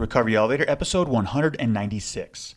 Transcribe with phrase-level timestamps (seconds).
[0.00, 2.54] Recovery Elevator, episode 196.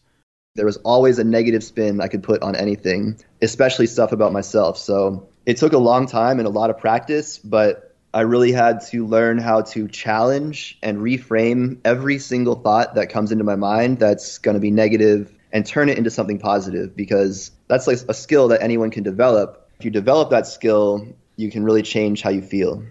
[0.56, 4.78] There was always a negative spin I could put on anything, especially stuff about myself.
[4.78, 8.80] So it took a long time and a lot of practice, but I really had
[8.92, 14.00] to learn how to challenge and reframe every single thought that comes into my mind
[14.00, 18.14] that's going to be negative and turn it into something positive because that's like a
[18.14, 19.70] skill that anyone can develop.
[19.80, 22.86] If you develop that skill, you can really change how you feel.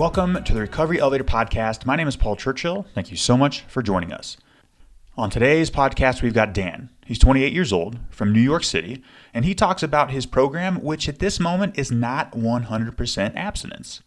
[0.00, 1.84] Welcome to the Recovery Elevator Podcast.
[1.84, 2.86] My name is Paul Churchill.
[2.94, 4.38] Thank you so much for joining us.
[5.18, 6.88] On today's podcast, we've got Dan.
[7.04, 9.04] He's 28 years old from New York City,
[9.34, 14.02] and he talks about his program, which at this moment is not 100% abstinence.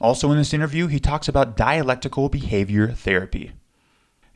[0.00, 3.52] Also, in this interview, he talks about dialectical behavior therapy.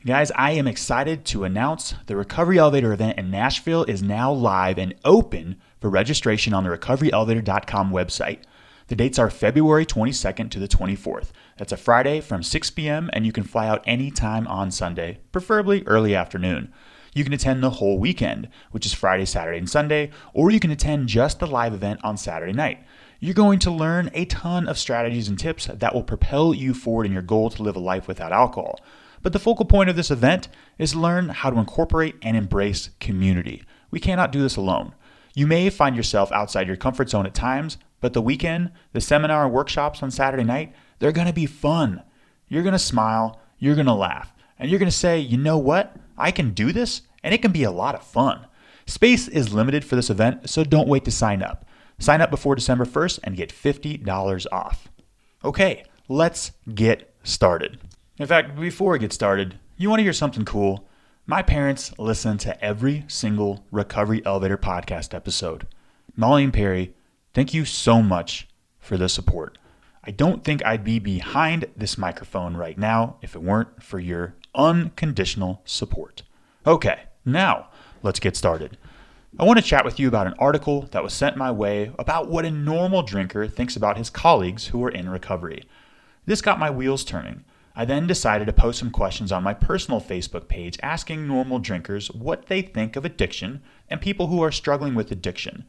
[0.05, 4.77] Guys, I am excited to announce the Recovery Elevator event in Nashville is now live
[4.77, 8.43] and open for registration on the recoveryelevator.com website.
[8.91, 11.29] The dates are February 22nd to the 24th.
[11.55, 15.81] That's a Friday from 6 p.m., and you can fly out anytime on Sunday, preferably
[15.85, 16.73] early afternoon.
[17.13, 20.71] You can attend the whole weekend, which is Friday, Saturday, and Sunday, or you can
[20.71, 22.85] attend just the live event on Saturday night.
[23.21, 27.05] You're going to learn a ton of strategies and tips that will propel you forward
[27.05, 28.77] in your goal to live a life without alcohol.
[29.21, 33.63] But the focal point of this event is learn how to incorporate and embrace community.
[33.89, 34.95] We cannot do this alone.
[35.33, 39.45] You may find yourself outside your comfort zone at times, but the weekend, the seminar
[39.45, 42.03] and workshops on Saturday night, they're going to be fun.
[42.49, 45.57] You're going to smile, you're going to laugh, and you're going to say, you know
[45.57, 45.95] what?
[46.17, 48.45] I can do this, and it can be a lot of fun.
[48.85, 51.65] Space is limited for this event, so don't wait to sign up.
[51.99, 54.89] Sign up before December 1st and get $50 off.
[55.45, 57.79] Okay, let's get started.
[58.17, 60.87] In fact, before we get started, you want to hear something cool?
[61.25, 65.67] My parents listen to every single Recovery Elevator podcast episode.
[66.15, 66.93] Molly and Perry,
[67.33, 69.57] Thank you so much for the support.
[70.03, 74.35] I don't think I'd be behind this microphone right now if it weren't for your
[74.53, 76.23] unconditional support.
[76.67, 77.69] Okay, now
[78.03, 78.77] let's get started.
[79.39, 82.27] I want to chat with you about an article that was sent my way about
[82.27, 85.63] what a normal drinker thinks about his colleagues who are in recovery.
[86.25, 87.45] This got my wheels turning.
[87.73, 92.11] I then decided to post some questions on my personal Facebook page asking normal drinkers
[92.11, 95.63] what they think of addiction and people who are struggling with addiction.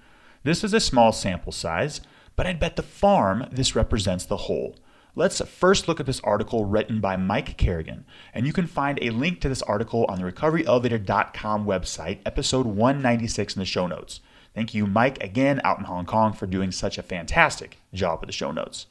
[0.44, 2.00] This is a small sample size,
[2.34, 4.74] but I'd bet the farm this represents the whole.
[5.14, 8.04] Let's first look at this article written by Mike Kerrigan,
[8.34, 13.54] and you can find a link to this article on the recoveryelevator.com website, episode 196
[13.54, 14.18] in the show notes.
[14.52, 18.26] Thank you, Mike, again out in Hong Kong for doing such a fantastic job with
[18.26, 18.86] the show notes.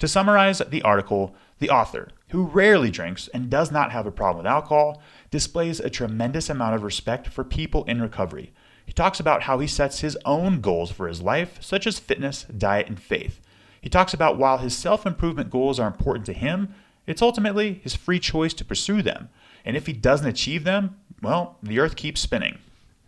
[0.00, 4.44] To summarize the article, the author, who rarely drinks and does not have a problem
[4.44, 5.00] with alcohol,
[5.30, 8.52] displays a tremendous amount of respect for people in recovery
[8.90, 12.42] he talks about how he sets his own goals for his life, such as fitness,
[12.42, 13.40] diet, and faith.
[13.80, 16.74] He talks about while his self improvement goals are important to him,
[17.06, 19.28] it's ultimately his free choice to pursue them.
[19.64, 22.58] And if he doesn't achieve them, well, the earth keeps spinning.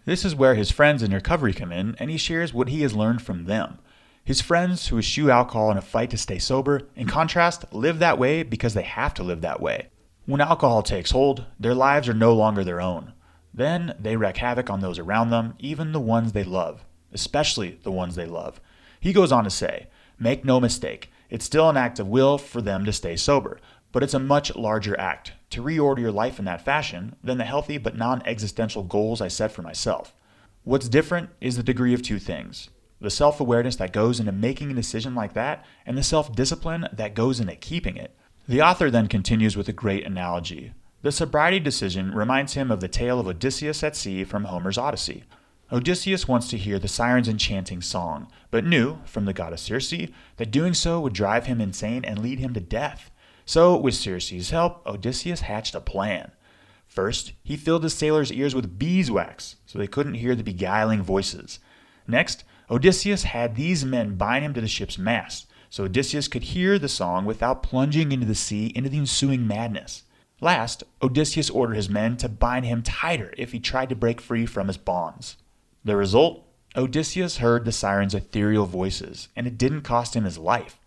[0.04, 2.94] This is where his friends in recovery come in, and he shares what he has
[2.94, 3.78] learned from them.
[4.22, 8.20] His friends who eschew alcohol in a fight to stay sober, in contrast, live that
[8.20, 9.88] way because they have to live that way.
[10.26, 13.14] When alcohol takes hold, their lives are no longer their own.
[13.55, 17.93] Then they wreak havoc on those around them, even the ones they love, especially the
[17.93, 18.61] ones they love.
[18.99, 22.62] He goes on to say, Make no mistake, it's still an act of will for
[22.62, 23.59] them to stay sober,
[23.91, 27.45] but it's a much larger act to reorder your life in that fashion than the
[27.45, 30.15] healthy but non existential goals I set for myself.
[30.65, 32.71] What's different is the degree of two things
[33.01, 36.89] the self awareness that goes into making a decision like that, and the self discipline
[36.93, 38.17] that goes into keeping it.
[38.49, 42.89] The author then continues with a great analogy the sobriety decision reminds him of the
[42.89, 45.25] tale of Odysseus at sea from Homer's Odyssey.
[45.73, 50.51] Odysseus wants to hear the siren's enchanting song, but knew, from the goddess Circe, that
[50.51, 53.11] doing so would drive him insane and lead him to death.
[53.45, 56.33] So, with Circe's help, Odysseus hatched a plan.
[56.87, 61.59] First, he filled his sailors' ears with beeswax so they couldn't hear the beguiling voices.
[62.07, 66.79] Next, Odysseus had these men bind him to the ship's mast so Odysseus could hear
[66.79, 70.03] the song without plunging into the sea into the ensuing madness.
[70.43, 74.44] Last, Odysseus ordered his men to bind him tighter if he tried to break free
[74.44, 75.37] from his bonds.
[75.85, 76.44] The result?
[76.75, 80.81] Odysseus heard the siren's ethereal voices, and it didn't cost him his life.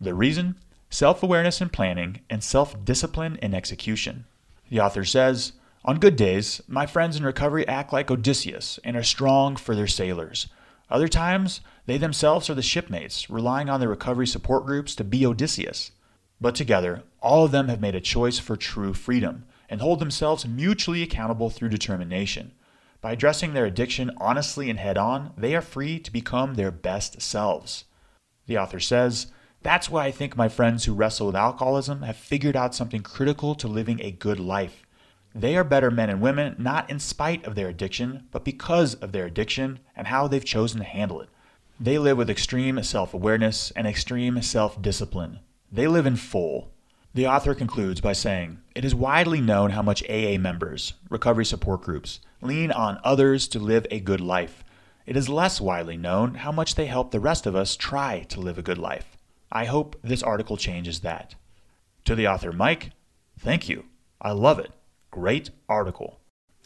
[0.00, 0.54] The reason?
[0.88, 4.24] Self awareness in planning and self discipline in execution.
[4.70, 5.52] The author says,
[5.84, 9.86] On good days, my friends in recovery act like Odysseus and are strong for their
[9.86, 10.46] sailors.
[10.88, 15.26] Other times, they themselves are the shipmates, relying on their recovery support groups to be
[15.26, 15.90] Odysseus.
[16.40, 20.46] But together, all of them have made a choice for true freedom and hold themselves
[20.46, 22.52] mutually accountable through determination.
[23.00, 27.22] By addressing their addiction honestly and head on, they are free to become their best
[27.22, 27.86] selves.
[28.46, 29.28] The author says,
[29.62, 33.54] That's why I think my friends who wrestle with alcoholism have figured out something critical
[33.54, 34.84] to living a good life.
[35.34, 39.12] They are better men and women not in spite of their addiction, but because of
[39.12, 41.30] their addiction and how they've chosen to handle it.
[41.80, 45.40] They live with extreme self awareness and extreme self discipline.
[45.72, 46.73] They live in full.
[47.14, 51.82] The author concludes by saying, It is widely known how much AA members, recovery support
[51.82, 54.64] groups, lean on others to live a good life.
[55.06, 58.40] It is less widely known how much they help the rest of us try to
[58.40, 59.16] live a good life.
[59.52, 61.36] I hope this article changes that.
[62.06, 62.90] To the author, Mike,
[63.38, 63.84] thank you.
[64.20, 64.72] I love it.
[65.12, 66.18] Great article.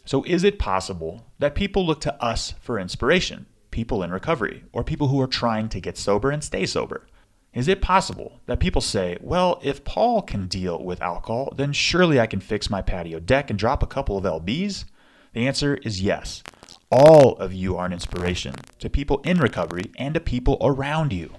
[0.03, 3.45] So, is it possible that people look to us for inspiration?
[3.69, 7.05] People in recovery, or people who are trying to get sober and stay sober?
[7.53, 12.19] Is it possible that people say, well, if Paul can deal with alcohol, then surely
[12.19, 14.85] I can fix my patio deck and drop a couple of LBs?
[15.33, 16.43] The answer is yes.
[16.91, 21.33] All of you are an inspiration to people in recovery and to people around you.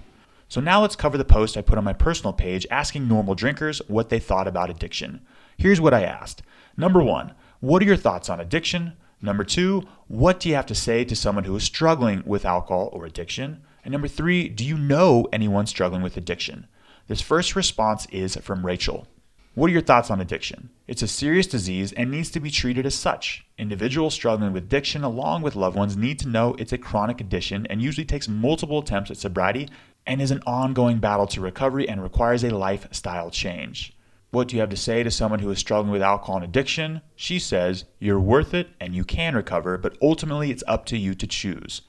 [0.49, 3.81] So now let's cover the post I put on my personal page asking normal drinkers
[3.87, 5.21] what they thought about addiction.
[5.57, 6.41] Here's what I asked.
[6.75, 8.93] Number one, what are your thoughts on addiction?
[9.21, 12.89] Number two, what do you have to say to someone who is struggling with alcohol
[12.91, 13.61] or addiction?
[13.83, 16.67] And number three, do you know anyone struggling with addiction?
[17.07, 19.07] This first response is from Rachel.
[19.53, 20.69] What are your thoughts on addiction?
[20.87, 23.45] It's a serious disease and needs to be treated as such.
[23.57, 27.65] Individuals struggling with addiction, along with loved ones, need to know it's a chronic addiction
[27.65, 29.67] and usually takes multiple attempts at sobriety
[30.07, 33.93] and is an ongoing battle to recovery and requires a lifestyle change.
[34.29, 37.01] What do you have to say to someone who is struggling with alcohol and addiction?
[37.17, 41.13] She says, You're worth it and you can recover, but ultimately it's up to you
[41.15, 41.81] to choose.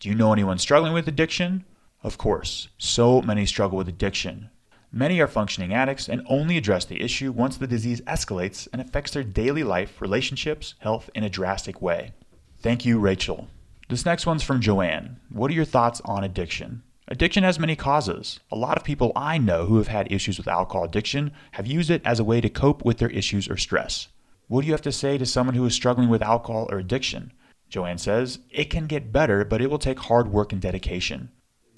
[0.00, 1.64] Do you know anyone struggling with addiction?
[2.02, 4.50] Of course, so many struggle with addiction.
[4.90, 9.12] Many are functioning addicts and only address the issue once the disease escalates and affects
[9.12, 12.12] their daily life, relationships, health in a drastic way.
[12.60, 13.48] Thank you, Rachel.
[13.88, 15.20] This next one's from Joanne.
[15.30, 16.82] What are your thoughts on addiction?
[17.08, 18.40] Addiction has many causes.
[18.50, 21.90] A lot of people I know who have had issues with alcohol addiction have used
[21.90, 24.08] it as a way to cope with their issues or stress.
[24.48, 27.32] What do you have to say to someone who is struggling with alcohol or addiction?
[27.68, 31.30] Joanne says, It can get better, but it will take hard work and dedication.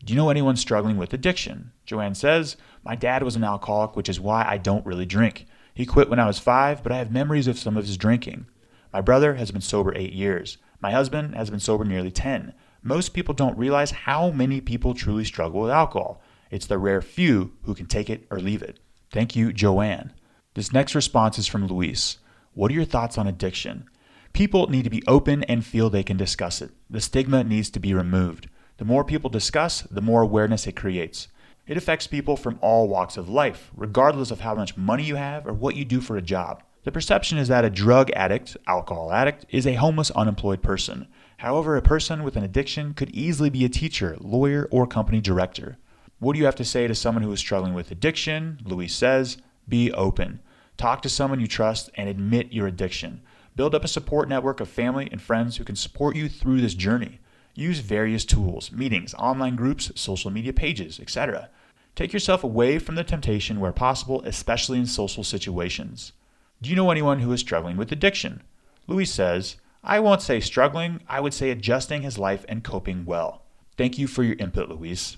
[0.04, 1.72] Do you know anyone struggling with addiction?
[1.84, 5.46] Joanne says, My dad was an alcoholic, which is why I don't really drink.
[5.74, 8.46] He quit when I was five, but I have memories of some of his drinking.
[8.92, 10.58] My brother has been sober eight years.
[10.80, 12.54] My husband has been sober nearly 10.
[12.82, 16.22] Most people don't realize how many people truly struggle with alcohol.
[16.50, 18.78] It's the rare few who can take it or leave it.
[19.10, 20.12] Thank you, Joanne.
[20.54, 22.18] This next response is from Luis.
[22.54, 23.88] What are your thoughts on addiction?
[24.36, 26.70] People need to be open and feel they can discuss it.
[26.90, 28.50] The stigma needs to be removed.
[28.76, 31.28] The more people discuss, the more awareness it creates.
[31.66, 35.46] It affects people from all walks of life, regardless of how much money you have
[35.46, 36.62] or what you do for a job.
[36.84, 41.08] The perception is that a drug addict, alcohol addict, is a homeless, unemployed person.
[41.38, 45.78] However, a person with an addiction could easily be a teacher, lawyer, or company director.
[46.18, 48.60] What do you have to say to someone who is struggling with addiction?
[48.62, 50.40] Luis says, be open.
[50.76, 53.22] Talk to someone you trust and admit your addiction.
[53.56, 56.74] Build up a support network of family and friends who can support you through this
[56.74, 57.20] journey.
[57.54, 61.48] Use various tools, meetings, online groups, social media pages, etc.
[61.94, 66.12] Take yourself away from the temptation where possible, especially in social situations.
[66.60, 68.42] Do you know anyone who is struggling with addiction?
[68.86, 73.42] Luis says, I won't say struggling, I would say adjusting his life and coping well.
[73.78, 75.16] Thank you for your input, Luis.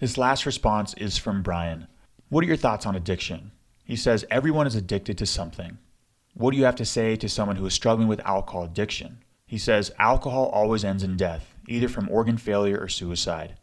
[0.00, 1.86] This last response is from Brian.
[2.30, 3.52] What are your thoughts on addiction?
[3.84, 5.78] He says, Everyone is addicted to something.
[6.38, 9.24] What do you have to say to someone who is struggling with alcohol addiction?
[9.46, 13.56] He says, Alcohol always ends in death either from organ failure or suicide.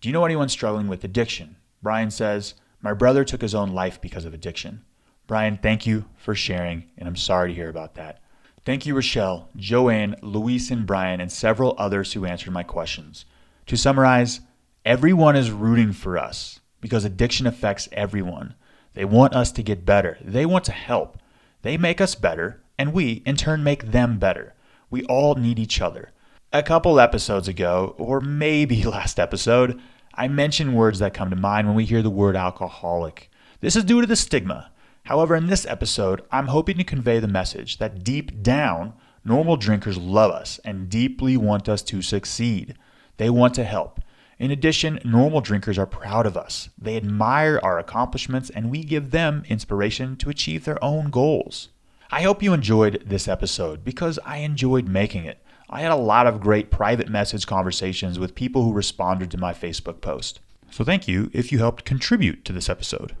[0.00, 1.54] Do you know anyone struggling with addiction?
[1.82, 4.84] Brian says, My brother took his own life because of addiction.
[5.28, 8.20] Brian, thank you for sharing, and I'm sorry to hear about that.
[8.64, 13.24] Thank you, Rochelle, Joanne, Luis, and Brian, and several others who answered my questions.
[13.66, 14.40] To summarize,
[14.84, 18.54] everyone is rooting for us because addiction affects everyone.
[18.94, 21.18] They want us to get better, they want to help.
[21.66, 24.54] They make us better, and we, in turn, make them better.
[24.88, 26.12] We all need each other.
[26.52, 29.80] A couple episodes ago, or maybe last episode,
[30.14, 33.32] I mentioned words that come to mind when we hear the word alcoholic.
[33.62, 34.70] This is due to the stigma.
[35.06, 38.92] However, in this episode, I'm hoping to convey the message that deep down,
[39.24, 42.76] normal drinkers love us and deeply want us to succeed.
[43.16, 44.00] They want to help.
[44.38, 46.68] In addition, normal drinkers are proud of us.
[46.76, 51.70] They admire our accomplishments and we give them inspiration to achieve their own goals.
[52.10, 55.42] I hope you enjoyed this episode because I enjoyed making it.
[55.70, 59.52] I had a lot of great private message conversations with people who responded to my
[59.52, 60.40] Facebook post.
[60.70, 63.16] So thank you if you helped contribute to this episode.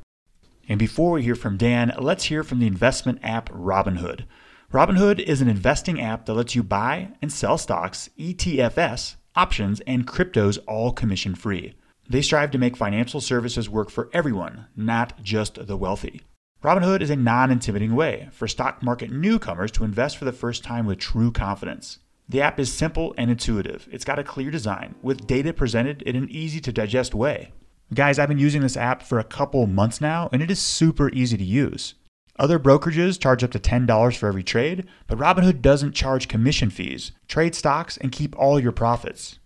[0.68, 4.24] And before we hear from Dan, let's hear from the investment app Robinhood.
[4.72, 10.06] Robinhood is an investing app that lets you buy and sell stocks, ETFs, options, and
[10.06, 11.74] cryptos all commission free.
[12.08, 16.22] They strive to make financial services work for everyone, not just the wealthy.
[16.62, 20.64] Robinhood is a non intimidating way for stock market newcomers to invest for the first
[20.64, 21.98] time with true confidence.
[22.28, 23.88] The app is simple and intuitive.
[23.92, 27.52] It's got a clear design with data presented in an easy to digest way.
[27.94, 31.08] Guys, I've been using this app for a couple months now and it is super
[31.10, 31.94] easy to use.
[32.38, 37.12] Other brokerages charge up to $10 for every trade, but Robinhood doesn't charge commission fees.
[37.28, 39.38] Trade stocks and keep all your profits.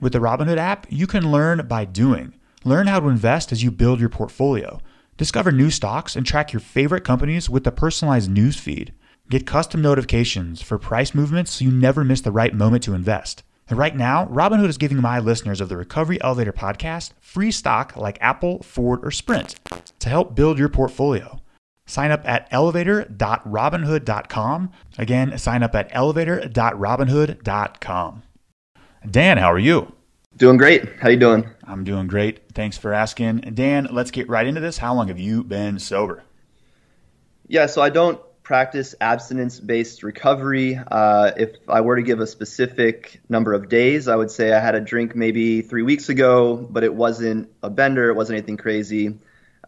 [0.00, 2.34] With the Robinhood app, you can learn by doing.
[2.64, 4.80] Learn how to invest as you build your portfolio.
[5.16, 8.92] Discover new stocks and track your favorite companies with the personalized news feed.
[9.30, 13.42] Get custom notifications for price movements so you never miss the right moment to invest.
[13.68, 17.96] And right now, Robinhood is giving my listeners of the Recovery Elevator podcast free stock
[17.96, 19.56] like Apple, Ford, or Sprint
[20.00, 21.40] to help build your portfolio.
[21.86, 24.72] Sign up at elevator.robinhood.com.
[24.98, 28.22] Again, sign up at elevator.robinhood.com.
[29.08, 29.92] Dan, how are you?
[30.36, 30.84] Doing great.
[31.00, 31.48] How you doing?
[31.64, 32.50] I'm doing great.
[32.52, 33.38] Thanks for asking.
[33.54, 34.76] Dan, let's get right into this.
[34.78, 36.22] How long have you been sober?
[37.48, 40.78] Yeah, so I don't practice abstinence based recovery.
[40.90, 44.60] Uh, if I were to give a specific number of days, I would say I
[44.60, 48.56] had a drink maybe three weeks ago, but it wasn't a bender, it wasn't anything
[48.56, 49.18] crazy.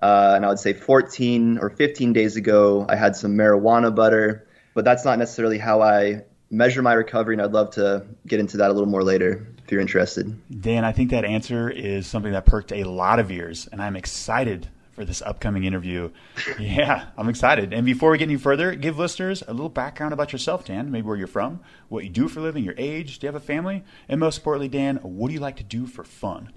[0.00, 4.46] Uh, and I would say 14 or 15 days ago, I had some marijuana butter,
[4.74, 8.56] but that's not necessarily how I measure my recovery, and I'd love to get into
[8.58, 10.38] that a little more later if you're interested.
[10.60, 13.96] Dan, I think that answer is something that perked a lot of ears, and I'm
[13.96, 16.10] excited for this upcoming interview.
[16.58, 17.72] yeah, I'm excited.
[17.72, 20.90] And before we get any further, give listeners a little background about yourself, Dan.
[20.90, 23.40] Maybe where you're from, what you do for a living, your age, do you have
[23.40, 26.52] a family, and most importantly, Dan, what do you like to do for fun?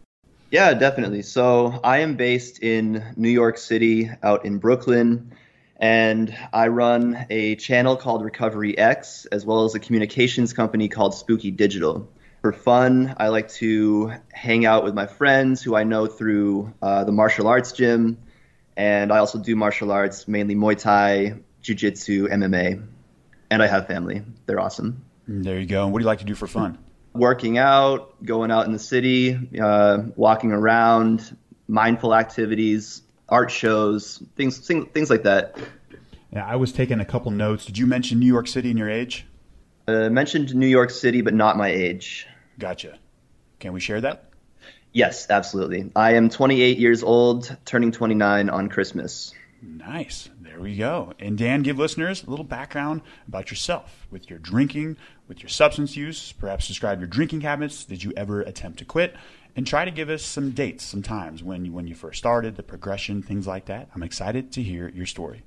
[0.51, 1.21] Yeah, definitely.
[1.21, 5.31] So I am based in New York City, out in Brooklyn,
[5.77, 11.15] and I run a channel called Recovery X, as well as a communications company called
[11.15, 12.11] Spooky Digital.
[12.41, 17.05] For fun, I like to hang out with my friends who I know through uh,
[17.05, 18.17] the martial arts gym,
[18.75, 22.85] and I also do martial arts, mainly Muay Thai, Jiu Jitsu, MMA,
[23.49, 24.23] and I have family.
[24.47, 25.05] They're awesome.
[25.29, 25.85] There you go.
[25.85, 26.77] And what do you like to do for fun?
[27.13, 31.35] Working out, going out in the city, uh, walking around,
[31.67, 35.57] mindful activities, art shows, things, things, things like that.
[36.31, 37.65] Yeah, I was taking a couple notes.
[37.65, 39.25] Did you mention New York City and your age?
[39.87, 42.27] Uh, mentioned New York City, but not my age.
[42.57, 42.99] Gotcha.
[43.59, 44.29] Can we share that?
[44.93, 45.91] Yes, absolutely.
[45.95, 49.33] I am 28 years old, turning 29 on Christmas.
[49.61, 50.29] Nice.
[50.41, 51.13] There we go.
[51.19, 54.97] And Dan, give listeners a little background about yourself with your drinking,
[55.31, 56.33] with your substance use.
[56.33, 57.85] Perhaps describe your drinking habits.
[57.85, 59.15] Did you ever attempt to quit?
[59.55, 62.57] And try to give us some dates, some times when you, when you first started,
[62.57, 63.87] the progression, things like that.
[63.95, 65.43] I'm excited to hear your story.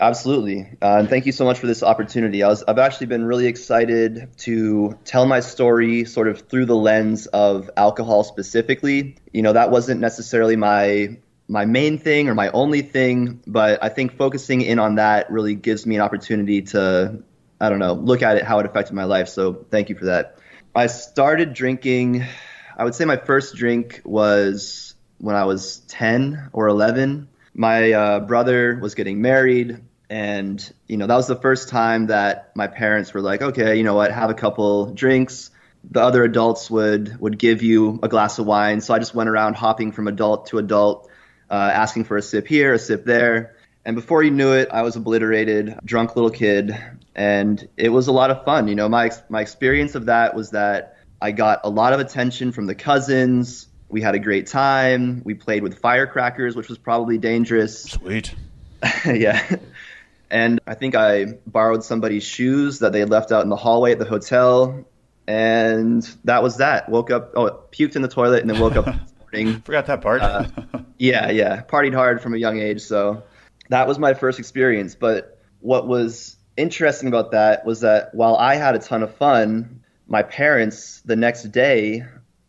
[0.00, 0.60] Absolutely.
[0.80, 2.42] Uh, and thank you so much for this opportunity.
[2.42, 6.76] I was, I've actually been really excited to tell my story sort of through the
[6.76, 9.18] lens of alcohol specifically.
[9.34, 13.88] You know, that wasn't necessarily my my main thing or my only thing, but I
[13.88, 17.24] think focusing in on that really gives me an opportunity to,
[17.60, 19.28] I don't know, look at it how it affected my life.
[19.28, 20.38] So thank you for that.
[20.74, 22.24] I started drinking,
[22.76, 27.28] I would say my first drink was when I was 10 or 11.
[27.54, 32.52] My uh, brother was getting married, and you know that was the first time that
[32.54, 35.50] my parents were like, okay, you know what, have a couple drinks.
[35.90, 39.28] The other adults would would give you a glass of wine, so I just went
[39.28, 41.10] around hopping from adult to adult
[41.50, 43.56] uh, asking for a sip here, a sip there.
[43.84, 46.76] And before you knew it, I was obliterated, drunk little kid,
[47.14, 48.68] and it was a lot of fun.
[48.68, 52.52] You know, my my experience of that was that I got a lot of attention
[52.52, 53.68] from the cousins.
[53.88, 55.22] We had a great time.
[55.24, 57.82] We played with firecrackers, which was probably dangerous.
[57.84, 58.34] Sweet.
[59.04, 59.56] yeah.
[60.30, 63.92] And I think I borrowed somebody's shoes that they had left out in the hallway
[63.92, 64.84] at the hotel.
[65.26, 66.88] And that was that.
[66.88, 68.94] Woke up, oh, puked in the toilet, and then woke up.
[69.64, 70.22] Forgot that part.
[70.22, 70.46] uh,
[70.98, 71.62] yeah, yeah.
[71.62, 72.82] Partied hard from a young age.
[72.82, 73.22] So
[73.70, 74.94] that was my first experience.
[74.94, 79.82] But what was interesting about that was that while I had a ton of fun,
[80.06, 82.04] my parents the next day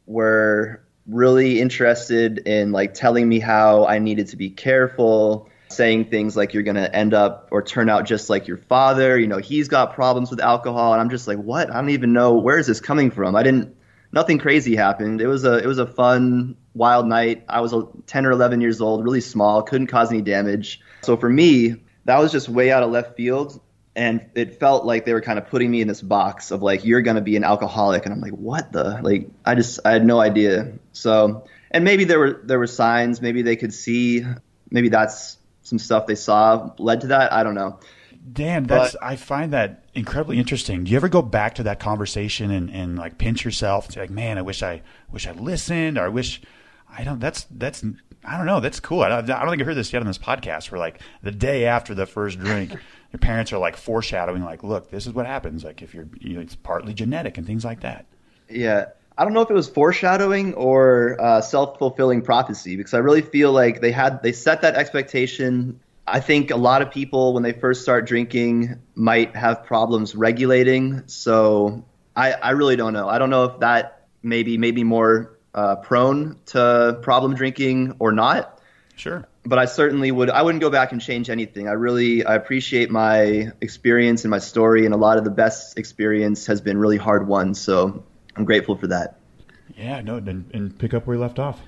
[0.05, 6.35] were really interested in like telling me how I needed to be careful, saying things
[6.35, 9.37] like you're going to end up or turn out just like your father, you know,
[9.37, 11.69] he's got problems with alcohol and I'm just like, "What?
[11.69, 13.75] I don't even know where is this coming from?" I didn't
[14.11, 15.21] nothing crazy happened.
[15.21, 17.45] It was a it was a fun wild night.
[17.47, 20.81] I was uh, 10 or 11 years old, really small, couldn't cause any damage.
[21.01, 23.59] So for me, that was just way out of left field.
[23.95, 26.85] And it felt like they were kind of putting me in this box of like,
[26.85, 28.05] you're going to be an alcoholic.
[28.05, 28.99] And I'm like, what the?
[29.01, 30.71] Like, I just, I had no idea.
[30.93, 34.23] So, and maybe there were, there were signs, maybe they could see,
[34.69, 37.33] maybe that's some stuff they saw led to that.
[37.33, 37.79] I don't know.
[38.31, 40.83] Dan, that's but, I find that incredibly interesting.
[40.83, 44.09] Do you ever go back to that conversation and, and like pinch yourself say like,
[44.09, 46.41] man, I wish I wish I listened or I wish
[46.87, 47.83] I don't that's that's
[48.23, 49.01] I don't know, that's cool.
[49.01, 51.31] I don't, I don't think I heard this yet on this podcast where like the
[51.31, 52.71] day after the first drink
[53.11, 56.35] your parents are like foreshadowing like, look, this is what happens like if you're you
[56.35, 58.05] know, it's partly genetic and things like that.
[58.49, 58.85] Yeah.
[59.17, 63.21] I don't know if it was foreshadowing or uh, self fulfilling prophecy because I really
[63.21, 67.43] feel like they had they set that expectation I think a lot of people, when
[67.43, 71.03] they first start drinking, might have problems regulating.
[71.07, 71.85] So
[72.15, 73.07] I, I really don't know.
[73.07, 78.59] I don't know if that maybe maybe more uh, prone to problem drinking or not.
[78.95, 79.27] Sure.
[79.43, 80.29] But I certainly would.
[80.29, 81.67] I wouldn't go back and change anything.
[81.67, 85.77] I really I appreciate my experience and my story, and a lot of the best
[85.79, 87.55] experience has been really hard won.
[87.55, 88.03] So
[88.35, 89.19] I'm grateful for that.
[89.75, 90.01] Yeah.
[90.01, 90.17] No.
[90.17, 91.59] And, and pick up where you left off.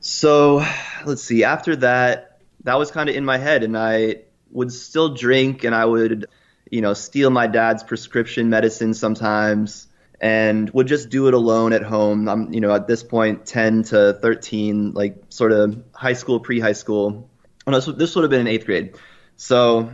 [0.00, 0.64] So
[1.04, 1.44] let's see.
[1.44, 4.16] After that, that was kind of in my head, and I
[4.50, 6.26] would still drink, and I would,
[6.70, 9.87] you know, steal my dad's prescription medicine sometimes,
[10.20, 12.28] and would just do it alone at home.
[12.28, 16.72] I'm, you know, at this point, 10 to 13, like sort of high school, pre-high
[16.72, 17.30] school.
[17.66, 18.96] Oh, this, this would have been in eighth grade.
[19.36, 19.90] So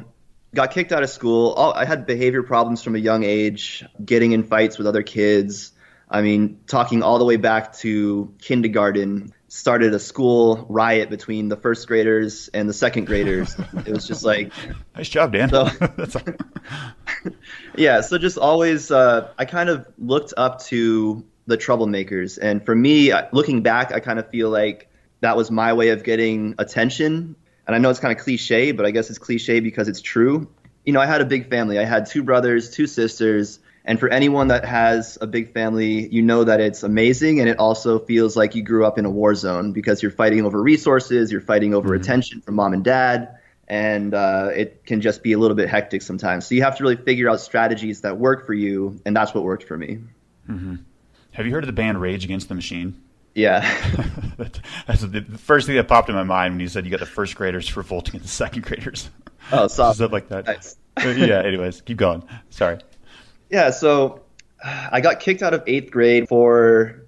[0.55, 1.55] got kicked out of school.
[1.57, 5.73] I had behavior problems from a young age, getting in fights with other kids.
[6.09, 11.57] I mean, talking all the way back to kindergarten, started a school riot between the
[11.57, 13.55] first graders and the second graders.
[13.87, 14.53] it was just like
[14.97, 15.49] nice job, Dan.
[15.49, 15.69] So,
[17.77, 22.75] yeah, so just always uh, I kind of looked up to the troublemakers, and for
[22.75, 24.89] me, looking back, I kind of feel like
[25.21, 27.37] that was my way of getting attention.
[27.67, 30.49] And I know it's kind of cliche, but I guess it's cliche because it's true.
[30.85, 31.79] You know, I had a big family.
[31.79, 36.23] I had two brothers, two sisters, and for anyone that has a big family, you
[36.23, 37.41] know that it's amazing.
[37.41, 40.45] And it also feels like you grew up in a war zone because you're fighting
[40.47, 42.01] over resources, you're fighting over mm-hmm.
[42.01, 43.39] attention from mom and dad.
[43.69, 46.47] And uh, it can just be a little bit hectic sometimes.
[46.47, 49.01] So you have to really figure out strategies that work for you.
[49.05, 49.99] And that's what worked for me.
[50.49, 50.77] Mm-hmm.
[51.33, 53.03] Have you heard of the band Rage Against the Machine?
[53.35, 53.61] Yeah.
[54.87, 57.07] that's the first thing that popped in my mind when you said you got the
[57.07, 59.11] first graders revolting at the second graders.
[59.53, 59.97] Oh, soft.
[59.97, 60.47] Stuff like that.
[60.47, 60.77] Nice.
[60.99, 62.23] yeah, anyways, keep going.
[62.51, 62.79] Sorry.
[63.51, 64.23] Yeah, so
[64.65, 67.07] I got kicked out of eighth grade for,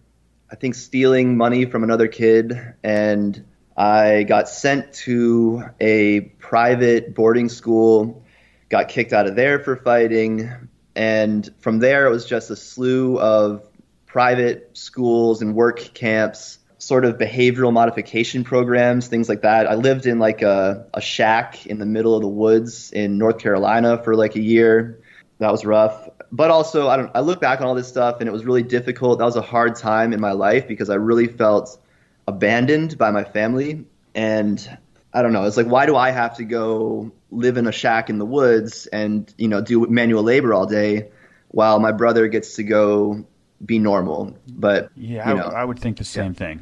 [0.51, 3.45] I think, stealing money from another kid, and
[3.77, 8.25] I got sent to a private boarding school,
[8.69, 13.19] got kicked out of there for fighting, and from there it was just a slew
[13.19, 13.69] of
[14.07, 19.67] private schools and work camps sort of behavioral modification programs, things like that.
[19.67, 23.39] I lived in like a, a shack in the middle of the woods in North
[23.39, 25.01] Carolina for like a year.
[25.39, 28.29] That was rough but also I don't I look back on all this stuff and
[28.29, 29.19] it was really difficult.
[29.19, 31.79] That was a hard time in my life because I really felt
[32.27, 33.85] abandoned by my family
[34.15, 34.79] and
[35.13, 35.45] I don't know.
[35.45, 38.87] It's like why do I have to go live in a shack in the woods
[38.87, 41.11] and you know do manual labor all day
[41.49, 43.25] while my brother gets to go
[43.65, 44.37] be normal?
[44.49, 46.39] But yeah, you know, I, I would think the same yeah.
[46.39, 46.61] thing.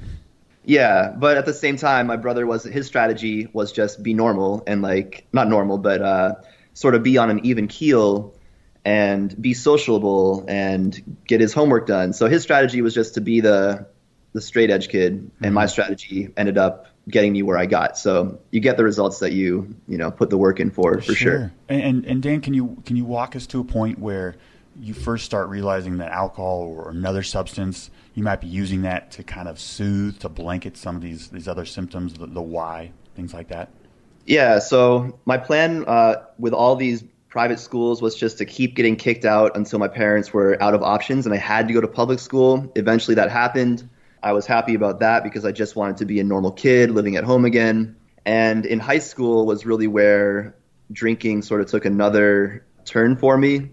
[0.67, 4.63] Yeah, but at the same time, my brother was his strategy was just be normal
[4.67, 6.35] and like not normal, but uh,
[6.73, 8.34] sort of be on an even keel
[8.85, 12.13] and be sociable and get his homework done.
[12.13, 13.87] So his strategy was just to be the
[14.33, 15.45] the straight edge kid, mm-hmm.
[15.45, 17.97] and my strategy ended up getting me where I got.
[17.97, 21.15] So you get the results that you you know put the work in for for
[21.15, 21.15] sure.
[21.15, 21.53] sure.
[21.69, 24.37] And and Dan, can you can you walk us to a point where
[24.79, 29.23] you first start realizing that alcohol or another substance you might be using that to
[29.23, 33.35] kind of soothe to blanket some of these these other symptoms, the, the why, things
[33.35, 33.71] like that.
[34.27, 34.59] Yeah.
[34.61, 39.25] So my plan uh, with all these private schools was just to keep getting kicked
[39.25, 42.21] out until my parents were out of options and I had to go to public
[42.21, 42.71] school.
[42.77, 43.91] Eventually that happened.
[44.23, 47.17] I was happy about that because I just wanted to be a normal kid living
[47.17, 47.97] at home again.
[48.25, 50.55] And in high school was really where
[50.93, 53.71] drinking sort of took another turn for me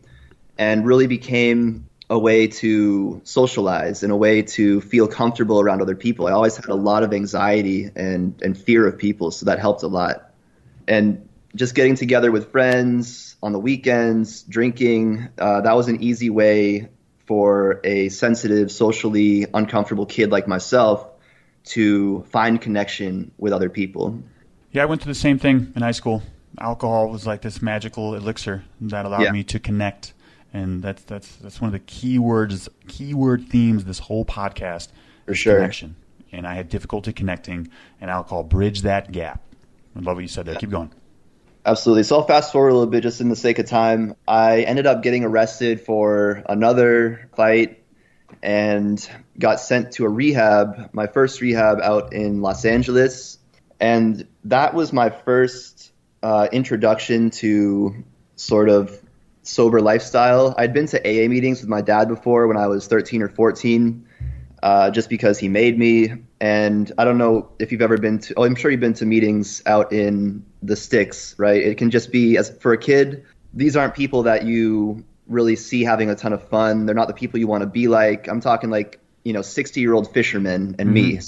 [0.57, 5.95] and really became a way to socialize and a way to feel comfortable around other
[5.95, 6.25] people.
[6.25, 9.83] I always had a lot of anxiety and, and fear of people, so that helped
[9.83, 10.31] a lot.
[10.87, 16.29] And just getting together with friends on the weekends, drinking, uh, that was an easy
[16.29, 16.89] way
[17.25, 21.07] for a sensitive, socially uncomfortable kid like myself
[21.63, 24.21] to find connection with other people.
[24.71, 26.21] Yeah, I went through the same thing in high school.
[26.59, 29.31] Alcohol was like this magical elixir that allowed yeah.
[29.31, 30.13] me to connect,
[30.53, 34.89] and that's that's that's one of the key words, keyword themes this whole podcast.
[35.25, 35.95] For sure, connection.
[36.31, 39.41] And I had difficulty connecting, and alcohol bridged that gap.
[39.95, 40.53] I love what you said there.
[40.53, 40.59] Yeah.
[40.59, 40.91] Keep going.
[41.65, 42.03] Absolutely.
[42.03, 44.15] So I'll fast forward a little bit just in the sake of time.
[44.27, 47.83] I ended up getting arrested for another fight
[48.41, 53.37] and got sent to a rehab, my first rehab out in Los Angeles.
[53.79, 55.91] And that was my first
[56.23, 58.03] uh, introduction to
[58.35, 58.99] sort of
[59.43, 60.55] sober lifestyle.
[60.57, 64.07] I'd been to AA meetings with my dad before when I was 13 or 14,
[64.63, 66.13] uh, just because he made me.
[66.39, 69.05] And I don't know if you've ever been to, oh, I'm sure you've been to
[69.05, 71.61] meetings out in the sticks, right?
[71.61, 75.83] It can just be, as for a kid, these aren't people that you really see
[75.83, 76.85] having a ton of fun.
[76.85, 78.27] They're not the people you want to be like.
[78.27, 80.93] I'm talking like, you know, 60 year old fishermen and mm-hmm.
[80.93, 81.19] me.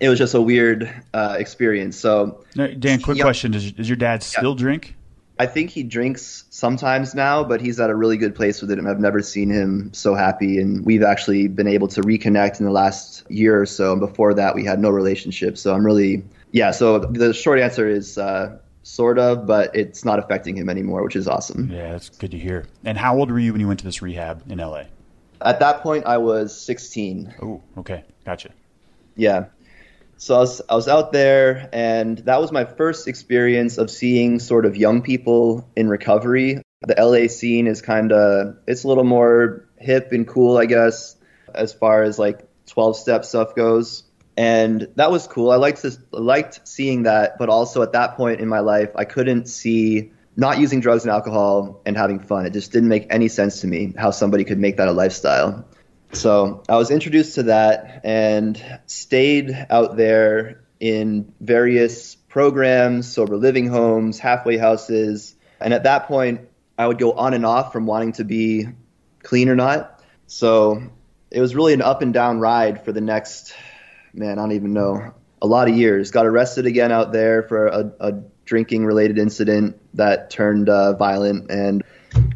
[0.00, 1.98] It was just a weird uh, experience.
[1.98, 4.58] So, Dan, quick question: does, does your dad still yeah.
[4.58, 4.94] drink?
[5.40, 8.78] I think he drinks sometimes now, but he's at a really good place with it,
[8.78, 10.58] and I've never seen him so happy.
[10.58, 13.92] And we've actually been able to reconnect in the last year or so.
[13.92, 15.56] And before that, we had no relationship.
[15.56, 16.22] So I'm really,
[16.52, 16.72] yeah.
[16.72, 21.16] So the short answer is uh, sort of, but it's not affecting him anymore, which
[21.16, 21.70] is awesome.
[21.72, 22.66] Yeah, that's good to hear.
[22.84, 24.82] And how old were you when you went to this rehab in LA?
[25.40, 27.36] At that point, I was 16.
[27.40, 28.50] Oh, okay, gotcha.
[29.16, 29.46] Yeah.
[30.20, 34.38] So I was, I was out there, and that was my first experience of seeing
[34.38, 36.60] sort of young people in recovery.
[36.82, 41.16] The LA scene is kind of it's a little more hip and cool, I guess,
[41.54, 44.02] as far as like 12 step stuff goes.
[44.36, 45.50] And that was cool.
[45.50, 49.06] I liked this, liked seeing that, but also at that point in my life, I
[49.06, 52.44] couldn't see not using drugs and alcohol and having fun.
[52.44, 55.64] It just didn't make any sense to me how somebody could make that a lifestyle.
[56.12, 63.66] So I was introduced to that and stayed out there in various programs, sober living
[63.66, 65.34] homes, halfway houses.
[65.60, 68.68] And at that point, I would go on and off from wanting to be
[69.22, 70.02] clean or not.
[70.26, 70.82] So
[71.30, 73.54] it was really an up and down ride for the next,
[74.12, 76.10] man, I don't even know, a lot of years.
[76.10, 78.12] Got arrested again out there for a, a
[78.44, 81.50] drinking related incident that turned uh, violent.
[81.50, 81.84] And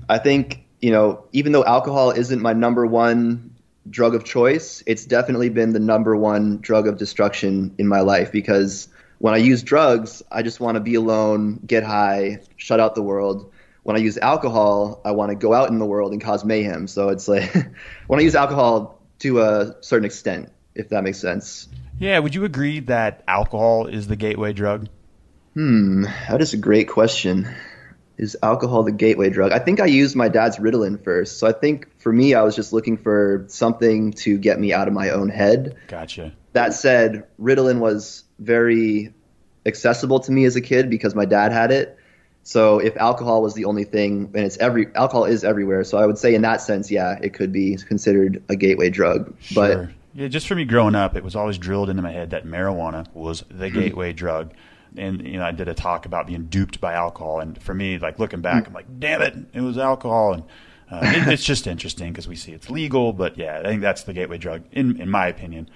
[0.09, 3.54] I think, you know, even though alcohol isn't my number one
[3.89, 8.33] drug of choice, it's definitely been the number one drug of destruction in my life
[8.33, 12.95] because when I use drugs, I just want to be alone, get high, shut out
[12.95, 13.53] the world.
[13.83, 16.87] When I use alcohol, I want to go out in the world and cause mayhem.
[16.87, 17.55] So it's like
[18.07, 21.69] when I use alcohol to a certain extent, if that makes sense.
[21.99, 24.89] Yeah, would you agree that alcohol is the gateway drug?
[25.55, 27.49] Hmm, that is a great question
[28.17, 29.53] is alcohol the gateway drug?
[29.53, 31.39] I think I used my dad's Ritalin first.
[31.39, 34.89] So I think for me, I was just looking for something to get me out
[34.89, 35.77] of my own head.
[35.89, 36.33] Gotcha.
[36.53, 39.13] That said, Ritalin was very
[39.67, 41.99] accessible to me as a kid because my dad had it.
[42.45, 45.83] So if alcohol was the only thing, and it's every alcohol is everywhere.
[45.83, 49.35] So I would say in that sense, yeah, it could be considered a gateway drug.
[49.41, 49.55] Sure.
[49.55, 52.45] But yeah, just for me growing up, it was always drilled into my head that
[52.45, 53.75] marijuana was the hmm.
[53.75, 54.53] gateway drug
[54.97, 57.99] and you know I did a talk about being duped by alcohol, and for me,
[57.99, 60.43] like looking back, I'm like, damn it, it was alcohol, and
[60.91, 64.05] uh, it, it's just interesting because we see it's legal, but yeah, I think that's
[64.05, 65.69] the gateway drug in in my opinion.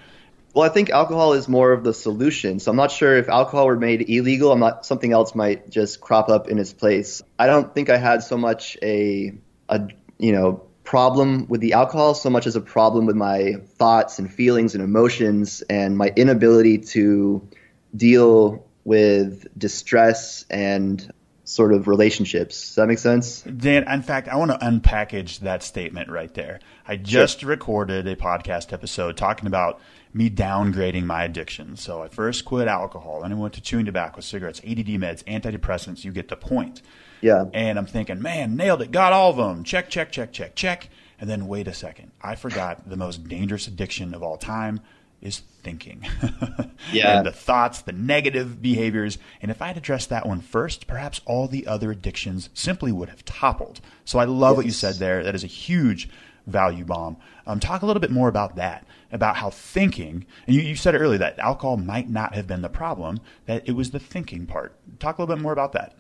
[0.55, 2.59] Well, I think alcohol is more of the solution.
[2.59, 6.01] So I'm not sure if alcohol were made illegal, I'm not something else might just
[6.01, 7.23] crop up in its place.
[7.39, 9.33] I don't think I had so much a
[9.69, 14.19] a you know problem with the alcohol so much as a problem with my thoughts
[14.19, 17.47] and feelings and emotions and my inability to
[17.95, 21.13] deal with distress and
[21.45, 22.69] sort of relationships.
[22.69, 23.43] Does that make sense?
[23.43, 26.59] Dan, in fact, I want to unpackage that statement right there.
[26.87, 27.51] I just sure.
[27.51, 29.79] recorded a podcast episode talking about
[30.15, 31.77] me downgrading my addiction.
[31.77, 36.03] So I first quit alcohol, then I went to chewing tobacco, cigarettes, ADD meds, antidepressants.
[36.03, 36.81] You get the point.
[37.21, 37.45] Yeah.
[37.53, 39.65] And I'm thinking, man, nailed it, got all of them.
[39.65, 40.89] Check, check, check, check, check.
[41.21, 42.13] And then wait a second.
[42.23, 44.81] I forgot the most dangerous addiction of all time
[45.21, 46.07] is thinking.
[46.93, 47.19] yeah.
[47.19, 49.19] And the thoughts, the negative behaviors.
[49.43, 53.09] And if I had addressed that one first, perhaps all the other addictions simply would
[53.09, 53.81] have toppled.
[54.05, 54.57] So I love yes.
[54.57, 55.25] what you said there.
[55.25, 56.09] That is a huge
[56.47, 57.17] value bomb.
[57.47, 60.95] Um, talk a little bit more about that, about how thinking, and you, you said
[60.95, 64.75] earlier that alcohol might not have been the problem, that it was the thinking part.
[64.99, 65.97] Talk a little bit more about that.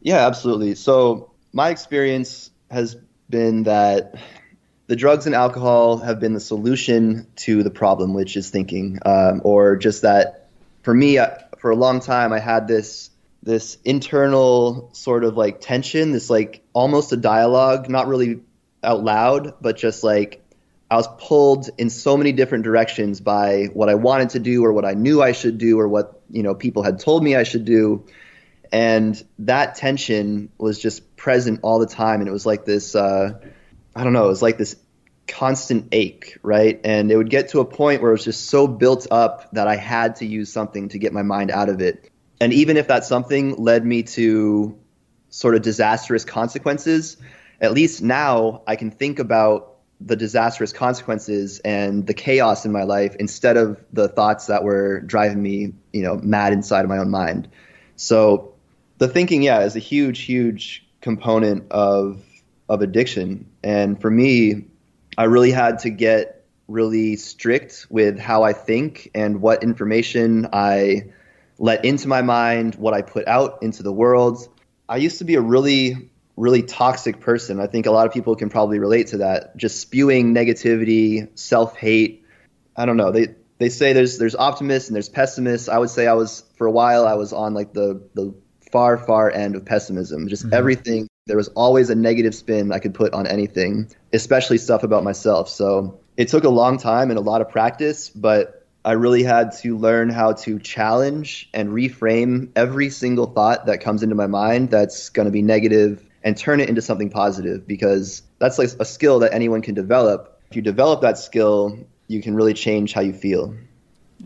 [0.00, 0.74] Yeah, absolutely.
[0.74, 2.96] So my experience has
[3.28, 4.14] been that
[4.90, 9.40] the drugs and alcohol have been the solution to the problem, which is thinking, um,
[9.44, 10.48] or just that.
[10.82, 15.60] For me, uh, for a long time, I had this this internal sort of like
[15.60, 18.40] tension, this like almost a dialogue, not really
[18.82, 20.44] out loud, but just like
[20.90, 24.72] I was pulled in so many different directions by what I wanted to do or
[24.72, 27.44] what I knew I should do or what you know people had told me I
[27.44, 28.06] should do,
[28.72, 32.96] and that tension was just present all the time, and it was like this.
[32.96, 33.38] Uh,
[33.94, 34.76] I don't know, it was like this
[35.26, 36.80] constant ache, right?
[36.84, 39.68] And it would get to a point where it was just so built up that
[39.68, 42.10] I had to use something to get my mind out of it.
[42.40, 44.78] And even if that something led me to
[45.28, 47.16] sort of disastrous consequences,
[47.60, 52.84] at least now I can think about the disastrous consequences and the chaos in my
[52.84, 56.98] life instead of the thoughts that were driving me, you know, mad inside of my
[56.98, 57.48] own mind.
[57.96, 58.54] So
[58.98, 62.24] the thinking, yeah, is a huge, huge component of
[62.70, 63.50] of addiction.
[63.64, 64.66] And for me,
[65.18, 71.10] I really had to get really strict with how I think and what information I
[71.58, 74.48] let into my mind, what I put out into the world.
[74.88, 77.60] I used to be a really, really toxic person.
[77.60, 79.56] I think a lot of people can probably relate to that.
[79.56, 82.24] Just spewing negativity, self hate.
[82.76, 83.10] I don't know.
[83.10, 85.68] They they say there's there's optimists and there's pessimists.
[85.68, 88.32] I would say I was for a while I was on like the the
[88.70, 90.28] far far end of pessimism.
[90.28, 90.54] Just mm-hmm.
[90.54, 95.04] everything there was always a negative spin I could put on anything, especially stuff about
[95.04, 95.48] myself.
[95.48, 99.52] So it took a long time and a lot of practice, but I really had
[99.58, 104.70] to learn how to challenge and reframe every single thought that comes into my mind
[104.70, 108.84] that's going to be negative and turn it into something positive because that's like a
[108.84, 110.40] skill that anyone can develop.
[110.50, 113.54] If you develop that skill, you can really change how you feel.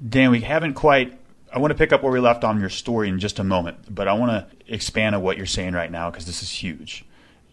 [0.09, 1.19] Dan, we haven't quite.
[1.55, 3.95] I want to pick up where we left on your story in just a moment,
[3.95, 7.05] but I want to expand on what you're saying right now because this is huge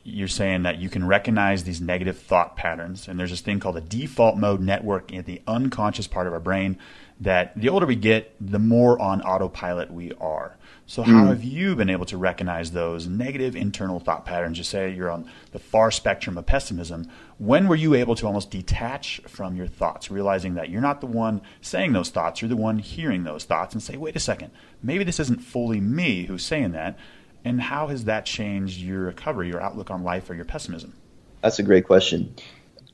[0.03, 3.07] you're saying that you can recognize these negative thought patterns.
[3.07, 6.39] And there's this thing called a default mode network in the unconscious part of our
[6.39, 6.77] brain
[7.19, 10.57] that the older we get, the more on autopilot we are.
[10.91, 11.27] So, how mm.
[11.29, 14.57] have you been able to recognize those negative internal thought patterns?
[14.57, 17.07] You say you're on the far spectrum of pessimism.
[17.37, 21.07] When were you able to almost detach from your thoughts, realizing that you're not the
[21.07, 24.51] one saying those thoughts, you're the one hearing those thoughts, and say, wait a second,
[24.83, 26.99] maybe this isn't fully me who's saying that
[27.45, 30.93] and how has that changed your recovery, your outlook on life, or your pessimism?
[31.39, 32.35] That's a great question.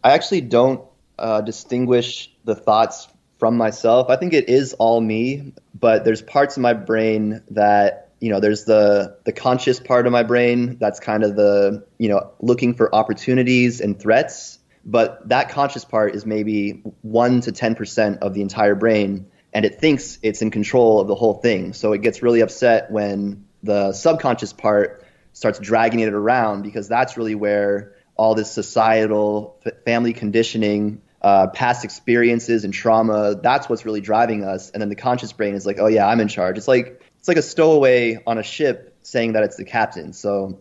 [0.03, 0.85] I actually don't
[1.17, 3.07] uh, distinguish the thoughts
[3.37, 4.09] from myself.
[4.09, 8.39] I think it is all me, but there's parts of my brain that you know
[8.39, 12.73] there's the the conscious part of my brain that's kind of the you know looking
[12.73, 18.41] for opportunities and threats but that conscious part is maybe 1 to 10% of the
[18.41, 22.23] entire brain and it thinks it's in control of the whole thing so it gets
[22.23, 28.33] really upset when the subconscious part starts dragging it around because that's really where all
[28.33, 34.69] this societal family conditioning uh, past experiences and trauma that's what's really driving us.
[34.69, 36.57] And then the conscious brain is like oh yeah i'm in charge.
[36.57, 40.13] It's like it's like a stowaway on a ship saying that it's the captain.
[40.13, 40.59] So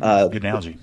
[0.00, 0.78] uh, good analogy.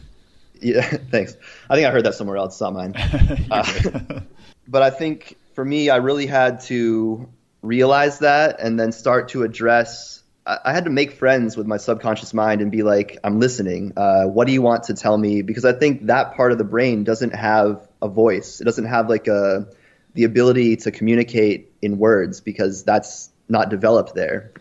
[0.62, 1.36] Yeah thanks.
[1.70, 2.54] I think i heard that somewhere else.
[2.54, 2.96] It's not mine.
[3.50, 4.22] Uh,
[4.68, 7.30] but i think for me i really had to
[7.62, 12.34] realize that and then start to address I had to make friends with my subconscious
[12.34, 13.94] mind and be like, I'm listening.
[13.98, 15.42] Uh, what do you want to tell me?
[15.42, 18.62] Because I think that part of the brain doesn't have a voice.
[18.62, 19.68] It doesn't have like a
[20.14, 24.52] the ability to communicate in words because that's not developed there.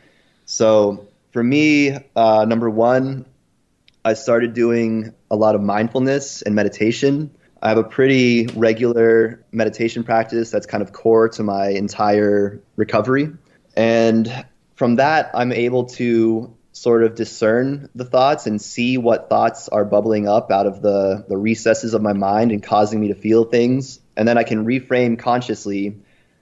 [0.44, 3.27] So for me, uh, number one,
[4.05, 7.31] I started doing a lot of mindfulness and meditation.
[7.62, 13.33] I have a pretty regular meditation practice that's kind of core to my entire recovery.
[13.77, 14.46] And
[14.77, 19.83] from that, I'm able to sort of discern the thoughts and see what thoughts are
[19.83, 23.45] bubbling up out of the, the recesses of my mind and causing me to feel
[23.45, 23.99] things.
[24.15, 25.97] And then I can reframe consciously.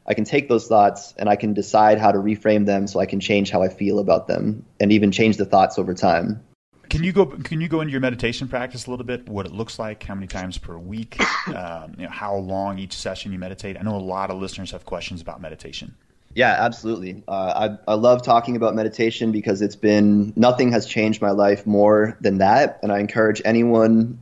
[0.04, 3.06] I can take those thoughts and I can decide how to reframe them so I
[3.06, 6.42] can change how I feel about them and even change the thoughts over time.
[6.90, 7.26] Can you go?
[7.26, 9.28] Can you go into your meditation practice a little bit?
[9.28, 10.02] What it looks like?
[10.02, 11.16] How many times per week?
[11.48, 13.76] Um, you know, how long each session you meditate?
[13.78, 15.94] I know a lot of listeners have questions about meditation.
[16.34, 17.22] Yeah, absolutely.
[17.28, 21.66] Uh, I, I love talking about meditation because it's been nothing has changed my life
[21.66, 22.80] more than that.
[22.82, 24.18] And I encourage anyone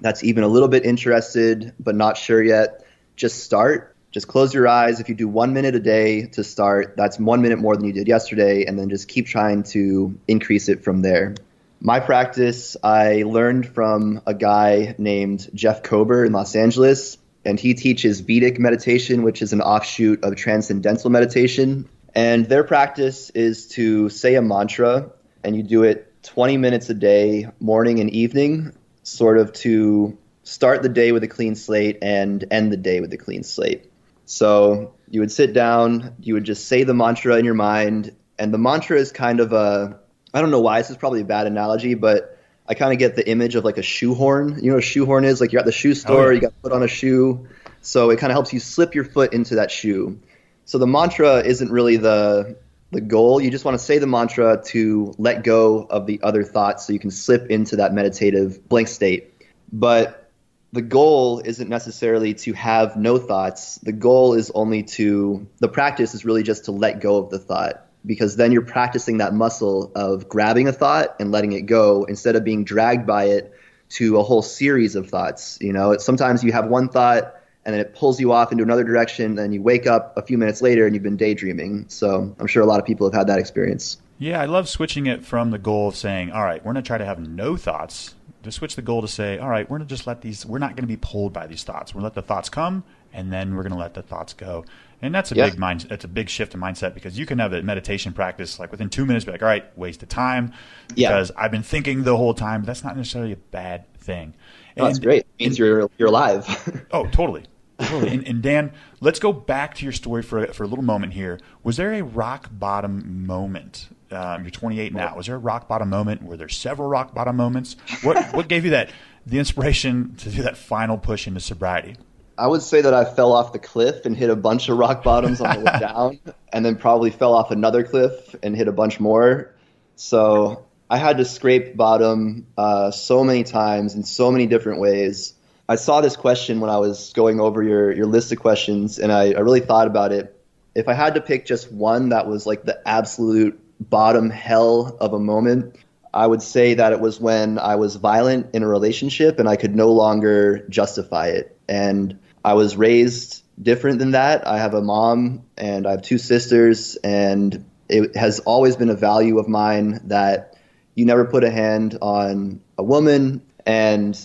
[0.00, 2.84] that's even a little bit interested but not sure yet,
[3.16, 3.94] just start.
[4.10, 4.98] Just close your eyes.
[4.98, 7.92] If you do one minute a day to start, that's one minute more than you
[7.92, 8.64] did yesterday.
[8.64, 11.34] And then just keep trying to increase it from there.
[11.80, 17.74] My practice, I learned from a guy named Jeff Kober in Los Angeles and he
[17.74, 21.88] teaches Vedic meditation, which is an offshoot of transcendental meditation.
[22.14, 25.10] And their practice is to say a mantra,
[25.42, 28.72] and you do it 20 minutes a day, morning and evening,
[29.02, 33.12] sort of to start the day with a clean slate and end the day with
[33.12, 33.90] a clean slate.
[34.26, 38.52] So you would sit down, you would just say the mantra in your mind, and
[38.52, 39.98] the mantra is kind of a
[40.32, 42.38] I don't know why this is probably a bad analogy, but
[42.70, 44.62] I kind of get the image of like a shoehorn.
[44.62, 45.40] You know what a shoehorn is?
[45.40, 46.34] Like you're at the shoe oh, store, oh, yeah.
[46.34, 47.48] you got to put on a shoe.
[47.80, 50.20] So it kind of helps you slip your foot into that shoe.
[50.66, 52.56] So the mantra isn't really the
[52.92, 53.40] the goal.
[53.40, 56.92] You just want to say the mantra to let go of the other thoughts so
[56.92, 59.34] you can slip into that meditative blank state.
[59.72, 60.30] But
[60.72, 63.78] the goal isn't necessarily to have no thoughts.
[63.78, 67.40] The goal is only to the practice is really just to let go of the
[67.40, 72.04] thought because then you're practicing that muscle of grabbing a thought and letting it go
[72.04, 73.52] instead of being dragged by it
[73.90, 75.58] to a whole series of thoughts.
[75.60, 77.34] You know, sometimes you have one thought
[77.64, 80.38] and then it pulls you off into another direction, and you wake up a few
[80.38, 81.84] minutes later and you've been daydreaming.
[81.88, 83.98] So I'm sure a lot of people have had that experience.
[84.18, 86.86] Yeah, I love switching it from the goal of saying, all right, we're going to
[86.86, 89.86] try to have no thoughts to switch the goal to say, all right, we're going
[89.86, 91.94] to just let these, we're not going to be pulled by these thoughts.
[91.94, 94.32] We're going to let the thoughts come and then we're going to let the thoughts
[94.32, 94.64] go.
[95.02, 95.48] And that's a yeah.
[95.48, 98.58] big mind, that's a big shift in mindset because you can have a meditation practice
[98.58, 100.52] like within two minutes, be like, all right, waste of time
[100.88, 101.42] because yeah.
[101.42, 102.64] I've been thinking the whole time.
[102.64, 104.34] That's not necessarily a bad thing.
[104.76, 105.20] No, that's great.
[105.20, 106.86] It means and, you're, you're alive.
[106.92, 107.44] oh, totally.
[107.78, 108.12] Totally.
[108.12, 111.40] And, and, Dan, let's go back to your story for, for a little moment here.
[111.62, 115.16] Was there a rock bottom moment um, you're 28 now.
[115.16, 116.22] Was there a rock bottom moment?
[116.22, 117.76] Were there several rock bottom moments?
[118.02, 118.90] What what gave you that
[119.26, 121.96] the inspiration to do that final push into sobriety?
[122.40, 125.02] I would say that I fell off the cliff and hit a bunch of rock
[125.02, 126.18] bottoms on the way down,
[126.50, 129.54] and then probably fell off another cliff and hit a bunch more.
[129.96, 135.34] So I had to scrape bottom uh, so many times in so many different ways.
[135.68, 139.12] I saw this question when I was going over your, your list of questions, and
[139.12, 140.34] I, I really thought about it.
[140.74, 145.12] If I had to pick just one that was like the absolute bottom hell of
[145.12, 145.76] a moment.
[146.12, 149.56] I would say that it was when I was violent in a relationship and I
[149.56, 151.56] could no longer justify it.
[151.68, 154.46] And I was raised different than that.
[154.46, 158.94] I have a mom and I have two sisters, and it has always been a
[158.94, 160.56] value of mine that
[160.94, 164.18] you never put a hand on a woman and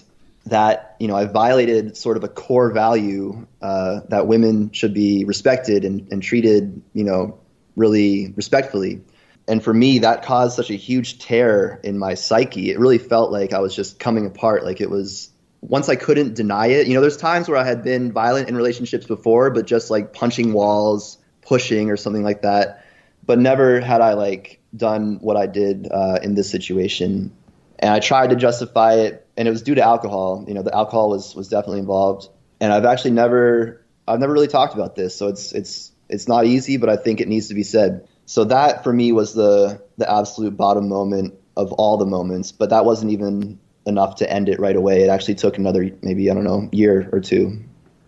[0.45, 5.25] that you know I violated sort of a core value uh, that women should be
[5.25, 7.39] respected and, and treated you know
[7.75, 9.01] really respectfully
[9.47, 13.32] and for me that caused such a huge tear in my psyche it really felt
[13.32, 15.30] like i was just coming apart like it was
[15.62, 18.56] once i couldn't deny it you know there's times where i had been violent in
[18.56, 22.84] relationships before but just like punching walls pushing or something like that.
[23.26, 27.32] But never had i like done what i did uh, in this situation.
[27.80, 30.44] And i tried to justify it and it was due to alcohol.
[30.48, 32.30] You know the alcohol was was definitely involved.
[32.60, 36.46] And i've actually never i've never really talked about this so it's it's it's not
[36.46, 38.08] easy but i think it needs to be said.
[38.28, 42.72] So that for me was the the absolute bottom moment of all the moments, but
[42.72, 45.02] that wasn't even enough to end it right away.
[45.02, 47.63] It actually took another maybe I don't know year or two.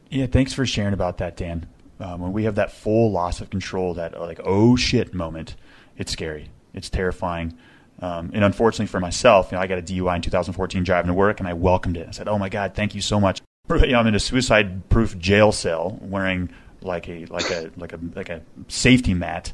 [0.10, 1.68] Yeah, thanks for sharing about that, Dan.
[2.00, 5.56] Um, when we have that full loss of control, that like oh shit moment,
[5.98, 7.58] it's scary, it's terrifying.
[8.00, 11.16] Um, and unfortunately for myself, you know, I got a DUI in 2014 driving to
[11.16, 12.08] work, and I welcomed it.
[12.08, 15.18] I said, "Oh my God, thank you so much." You know, I'm in a suicide-proof
[15.18, 16.50] jail cell, wearing
[16.82, 19.52] like a like a like a like a safety mat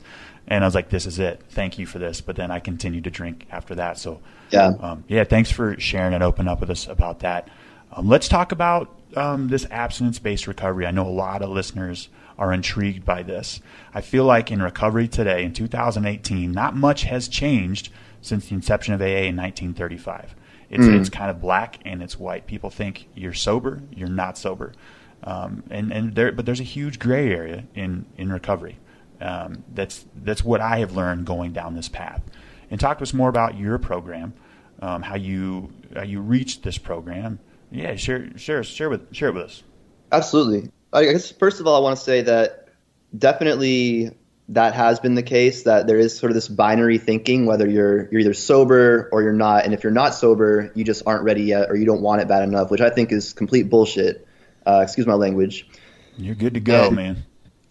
[0.48, 1.42] and I was like, "This is it.
[1.50, 3.98] Thank you for this." But then I continued to drink after that.
[3.98, 5.24] So yeah, um, yeah.
[5.24, 7.50] Thanks for sharing and open up with us about that.
[7.92, 10.86] Um, let's talk about um, this abstinence-based recovery.
[10.86, 13.62] I know a lot of listeners are intrigued by this.
[13.94, 17.90] I feel like in recovery today, in 2018, not much has changed
[18.22, 20.36] since the inception of AA in 1935.
[20.70, 21.00] It's, mm.
[21.00, 22.48] it's kind of black and it's white.
[22.48, 24.74] People think you're sober, you're not sober,
[25.24, 28.78] um, and and there, but there's a huge gray area in in recovery.
[29.24, 32.22] Um, that's that's what I have learned going down this path.
[32.70, 34.34] And talk to us more about your program,
[34.82, 37.40] um, how you how you reached this program.
[37.72, 39.64] Yeah, share share share with share it with us.
[40.12, 40.72] Absolutely.
[40.92, 42.68] I guess first of all, I want to say that
[43.18, 44.12] definitely
[44.50, 45.64] that has been the case.
[45.64, 49.32] That there is sort of this binary thinking, whether you're you're either sober or you're
[49.32, 52.22] not, and if you're not sober, you just aren't ready yet, or you don't want
[52.22, 54.28] it bad enough, which I think is complete bullshit.
[54.66, 55.66] Uh, excuse my language.
[56.18, 57.26] You're good to go, and, man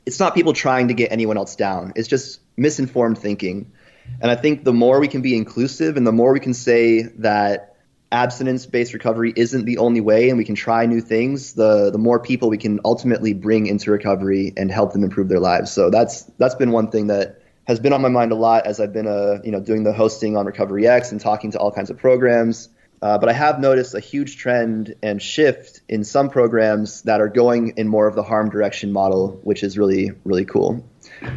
[0.06, 1.92] it's not people trying to get anyone else down.
[1.96, 3.72] It's just misinformed thinking.
[4.20, 7.02] And I think the more we can be inclusive and the more we can say
[7.18, 7.76] that
[8.10, 11.98] abstinence based recovery isn't the only way and we can try new things, the the
[11.98, 15.70] more people we can ultimately bring into recovery and help them improve their lives.
[15.70, 18.80] So that's that's been one thing that has been on my mind a lot as
[18.80, 21.72] I've been uh, you know doing the hosting on Recovery X and talking to all
[21.72, 22.68] kinds of programs.
[23.02, 27.28] Uh, but I have noticed a huge trend and shift in some programs that are
[27.28, 30.88] going in more of the harm direction model, which is really, really cool.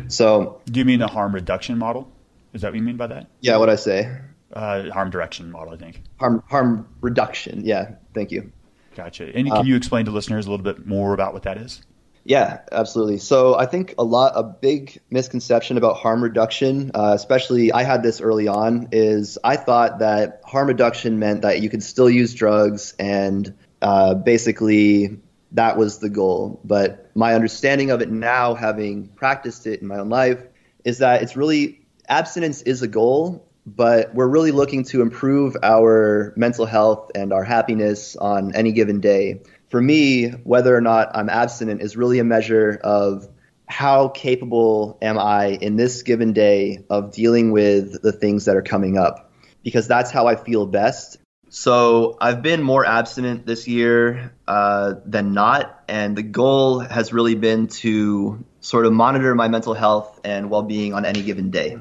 [0.08, 2.12] So, do you mean the harm reduction model?
[2.54, 3.28] Is that what you mean by that?
[3.42, 4.16] Yeah, what I say.
[4.54, 6.02] Uh, harm direction model, I think.
[6.20, 7.66] Harm harm reduction.
[7.66, 8.52] Yeah, thank you.
[8.96, 9.36] Gotcha.
[9.36, 11.82] And can uh, you explain to listeners a little bit more about what that is?
[12.28, 13.20] Yeah, absolutely.
[13.20, 18.02] So I think a lot, a big misconception about harm reduction, uh, especially I had
[18.02, 22.34] this early on, is I thought that harm reduction meant that you could still use
[22.34, 25.20] drugs and uh, basically
[25.52, 26.60] that was the goal.
[26.64, 30.42] But my understanding of it now, having practiced it in my own life,
[30.84, 36.34] is that it's really abstinence is a goal, but we're really looking to improve our
[36.36, 41.30] mental health and our happiness on any given day for me, whether or not I'm
[41.30, 43.28] abstinent is really a measure of
[43.68, 48.62] how capable am I in this given day of dealing with the things that are
[48.62, 49.32] coming up,
[49.64, 51.18] because that's how I feel best.
[51.50, 57.36] So I've been more abstinent this year uh, than not, and the goal has really
[57.36, 61.78] been to sort of monitor my mental health and well-being on any given day.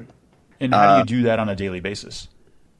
[0.59, 2.29] And how do you uh, do that on a daily basis?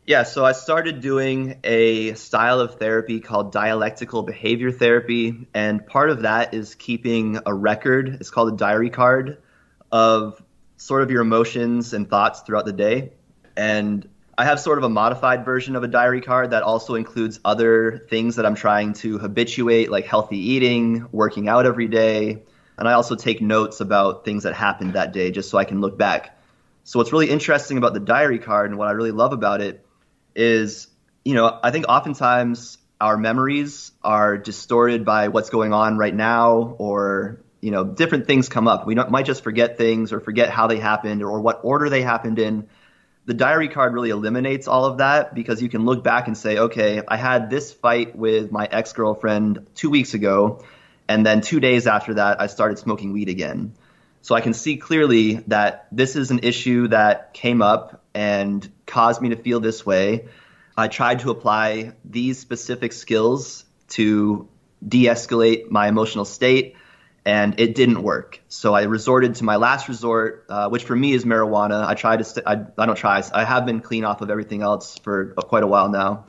[0.08, 5.48] Yeah, so I started doing a style of therapy called dialectical behavior therapy.
[5.52, 8.18] And part of that is keeping a record.
[8.20, 9.42] It's called a diary card
[9.92, 10.40] of
[10.78, 13.14] sort of your emotions and thoughts throughout the day.
[13.58, 17.40] And I have sort of a modified version of a diary card that also includes
[17.44, 22.44] other things that I'm trying to habituate, like healthy eating, working out every day.
[22.78, 25.82] And I also take notes about things that happened that day just so I can
[25.82, 26.38] look back.
[26.84, 29.85] So, what's really interesting about the diary card and what I really love about it
[30.36, 30.88] is,
[31.24, 36.76] you know, I think oftentimes our memories are distorted by what's going on right now
[36.78, 38.86] or you know different things come up.
[38.86, 42.40] We might just forget things or forget how they happened or, what order they happened
[42.40, 42.68] in.
[43.26, 46.60] The diary card really eliminates all of that because you can look back and say
[46.60, 50.64] okay i had this fight with my ex-girlfriend two weeks ago
[51.08, 53.74] and then two days after that i started smoking weed again.
[54.22, 59.22] So i can see clearly that this is an issue that came up and caused
[59.22, 60.28] me to feel this way.
[60.76, 64.48] I tried to apply these specific skills to
[64.86, 66.76] de escalate my emotional state,
[67.26, 68.42] and it didn't work.
[68.48, 71.86] So I resorted to my last resort, uh, which for me is marijuana.
[71.86, 74.62] I try to, st- I, I don't try, I have been clean off of everything
[74.62, 76.26] else for quite a while now.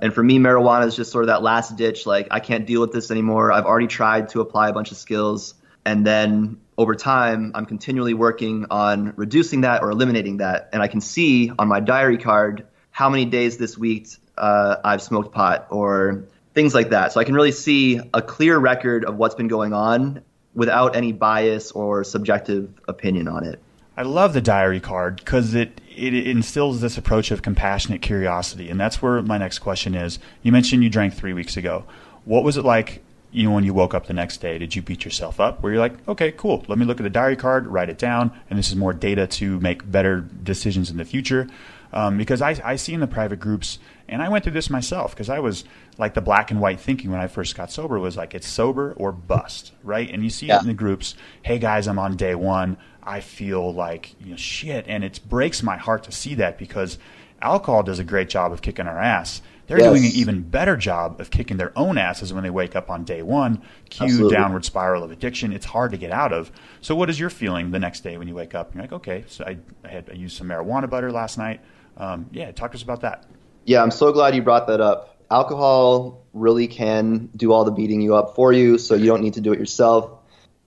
[0.00, 2.06] And for me, marijuana is just sort of that last ditch.
[2.06, 3.52] Like, I can't deal with this anymore.
[3.52, 5.54] I've already tried to apply a bunch of skills.
[5.84, 10.68] And then over time, I'm continually working on reducing that or eliminating that.
[10.72, 15.00] And I can see on my diary card how many days this week uh, I've
[15.00, 16.24] smoked pot or
[16.54, 17.12] things like that.
[17.12, 20.22] So I can really see a clear record of what's been going on
[20.54, 23.62] without any bias or subjective opinion on it.
[23.96, 28.70] I love the diary card because it, it instills this approach of compassionate curiosity.
[28.70, 30.18] And that's where my next question is.
[30.42, 31.84] You mentioned you drank three weeks ago.
[32.24, 33.02] What was it like
[33.32, 35.62] you know, when you woke up the next day, did you beat yourself up?
[35.62, 38.30] Where you're like, okay, cool, let me look at the diary card, write it down,
[38.50, 41.48] and this is more data to make better decisions in the future.
[41.94, 43.78] Um, because I, I see in the private groups,
[44.08, 45.64] and I went through this myself because I was
[45.98, 48.92] like the black and white thinking when I first got sober was like it's sober
[48.96, 50.08] or bust, right?
[50.10, 50.56] And you see yeah.
[50.56, 51.14] it in the groups.
[51.42, 52.78] Hey guys, I'm on day one.
[53.02, 56.98] I feel like you know shit, and it breaks my heart to see that because
[57.42, 59.42] alcohol does a great job of kicking our ass
[59.72, 59.90] they're yes.
[59.90, 63.04] doing an even better job of kicking their own asses when they wake up on
[63.04, 63.62] day one.
[63.88, 64.36] Cue Absolutely.
[64.36, 65.50] downward spiral of addiction.
[65.50, 66.52] It's hard to get out of.
[66.82, 68.74] So, what is your feeling the next day when you wake up?
[68.74, 71.62] You're like, okay, so I, I had I used some marijuana butter last night.
[71.96, 73.24] Um, yeah, talk to us about that.
[73.64, 75.16] Yeah, I'm so glad you brought that up.
[75.30, 79.34] Alcohol really can do all the beating you up for you, so you don't need
[79.34, 80.10] to do it yourself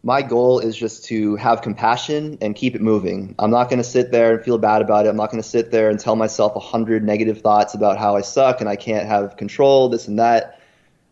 [0.06, 3.34] my goal is just to have compassion and keep it moving.
[3.40, 5.10] I'm not going to sit there and feel bad about it.
[5.10, 8.16] I'm not going to sit there and tell myself a hundred negative thoughts about how
[8.16, 10.62] I suck and I can't have control, this and that.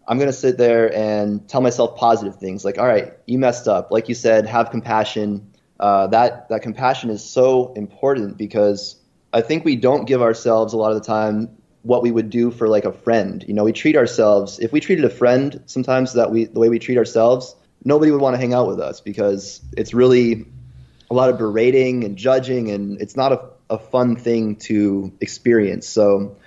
[0.08, 3.68] I'm going to sit there and tell myself positive things like, all right, you messed
[3.68, 3.90] up.
[3.90, 5.52] Like you said, have compassion.
[5.80, 8.98] Uh, that, that compassion is so important because
[9.34, 11.50] I think we don't give ourselves a lot of the time
[11.82, 13.44] what we would do for like a friend.
[13.48, 16.70] You know, we treat ourselves, if we treated a friend sometimes that we, the way
[16.70, 20.46] we treat ourselves, nobody would want to hang out with us because it's really
[21.10, 25.88] a lot of berating and judging, and it's not a, a fun thing to experience.
[25.88, 26.38] So,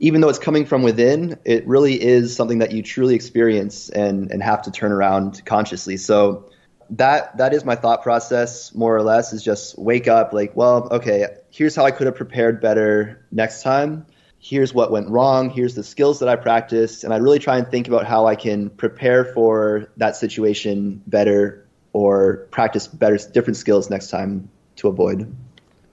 [0.00, 4.30] even though it's coming from within, it really is something that you truly experience and,
[4.30, 5.96] and have to turn around consciously.
[5.96, 6.50] So,
[6.90, 10.86] that that is my thought process more or less is just wake up like well
[10.90, 14.04] okay here's how i could have prepared better next time
[14.44, 17.66] here's what went wrong, here's the skills that I practiced, and I really try and
[17.66, 23.88] think about how I can prepare for that situation better or practice better different skills
[23.88, 25.34] next time to avoid.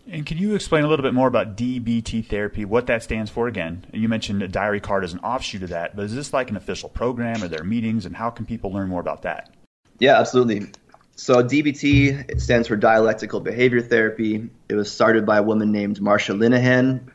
[0.06, 3.48] And can you explain a little bit more about DBT therapy, what that stands for
[3.48, 3.86] again?
[3.94, 6.58] You mentioned a diary card as an offshoot of that, but is this like an
[6.58, 7.42] official program?
[7.42, 9.50] Are there meetings, and how can people learn more about that?
[9.98, 10.72] Yeah, absolutely.
[11.16, 14.50] So DBT stands for dialectical behavior therapy.
[14.68, 17.11] It was started by a woman named Marsha Linehan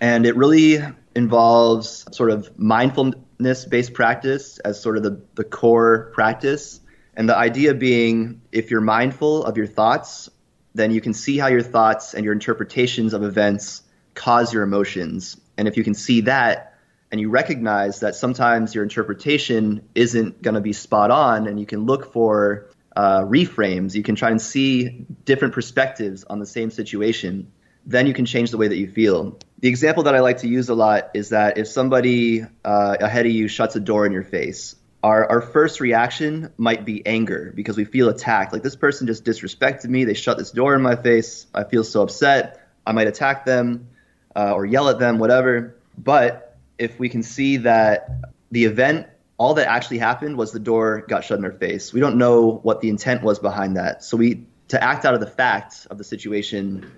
[0.00, 0.78] and it really
[1.14, 6.80] involves sort of mindfulness based practice as sort of the, the core practice.
[7.14, 10.30] And the idea being if you're mindful of your thoughts,
[10.74, 13.82] then you can see how your thoughts and your interpretations of events
[14.14, 15.40] cause your emotions.
[15.56, 16.74] And if you can see that
[17.10, 21.64] and you recognize that sometimes your interpretation isn't going to be spot on, and you
[21.64, 26.70] can look for uh, reframes, you can try and see different perspectives on the same
[26.70, 27.50] situation
[27.88, 29.38] then you can change the way that you feel.
[29.60, 33.26] The example that I like to use a lot is that if somebody uh, ahead
[33.26, 37.52] of you shuts a door in your face, our, our first reaction might be anger
[37.54, 38.52] because we feel attacked.
[38.52, 40.04] Like this person just disrespected me.
[40.04, 41.46] They shut this door in my face.
[41.52, 42.68] I feel so upset.
[42.86, 43.88] I might attack them
[44.36, 45.74] uh, or yell at them, whatever.
[45.96, 48.10] But if we can see that
[48.52, 51.92] the event, all that actually happened was the door got shut in our face.
[51.92, 54.04] We don't know what the intent was behind that.
[54.04, 56.90] So we to act out of the fact of the situation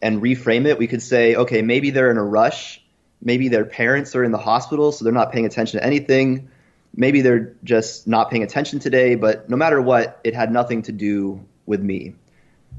[0.00, 2.80] and reframe it, we could say, okay, maybe they're in a rush
[3.20, 6.50] Maybe their parents are in the hospital, so they're not paying attention to anything.
[6.94, 10.92] Maybe they're just not paying attention today, but no matter what, it had nothing to
[10.92, 12.14] do with me.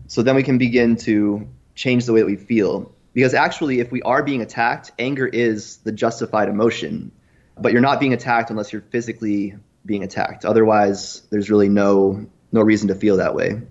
[0.07, 2.91] So then we can begin to change the way that we feel.
[3.13, 7.11] Because actually, if we are being attacked, anger is the justified emotion.
[7.57, 9.55] But you're not being attacked unless you're physically
[9.85, 10.45] being attacked.
[10.45, 13.61] Otherwise, there's really no no reason to feel that way.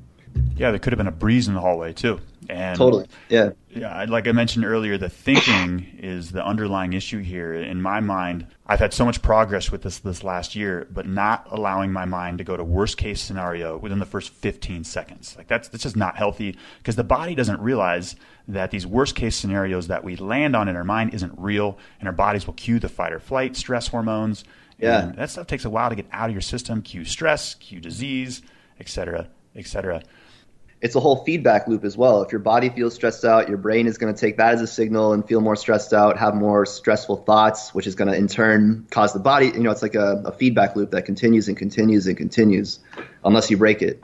[0.56, 2.20] Yeah, there could have been a breeze in the hallway too.
[2.48, 3.06] And totally.
[3.28, 3.50] Yeah.
[3.68, 7.52] Yeah, like I mentioned earlier, the thinking is the underlying issue here.
[7.52, 11.46] In my mind, I've had so much progress with this this last year, but not
[11.50, 15.34] allowing my mind to go to worst case scenario within the first 15 seconds.
[15.36, 18.16] Like that's that's just not healthy because the body doesn't realize
[18.48, 22.08] that these worst case scenarios that we land on in our mind isn't real, and
[22.08, 24.44] our bodies will cue the fight or flight stress hormones.
[24.78, 25.02] Yeah.
[25.02, 27.80] And that stuff takes a while to get out of your system, cue stress, cue
[27.80, 28.40] disease,
[28.80, 30.02] et cetera, et cetera
[30.80, 32.22] it's a whole feedback loop as well.
[32.22, 34.66] If your body feels stressed out, your brain is going to take that as a
[34.66, 38.28] signal and feel more stressed out, have more stressful thoughts, which is going to in
[38.28, 41.56] turn cause the body, you know, it's like a, a feedback loop that continues and
[41.56, 42.78] continues and continues
[43.24, 44.02] unless you break it.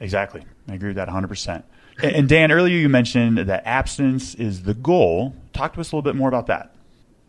[0.00, 0.42] Exactly.
[0.68, 1.62] I agree with that 100%.
[2.02, 5.34] And Dan, earlier you mentioned that abstinence is the goal.
[5.52, 6.74] Talk to us a little bit more about that.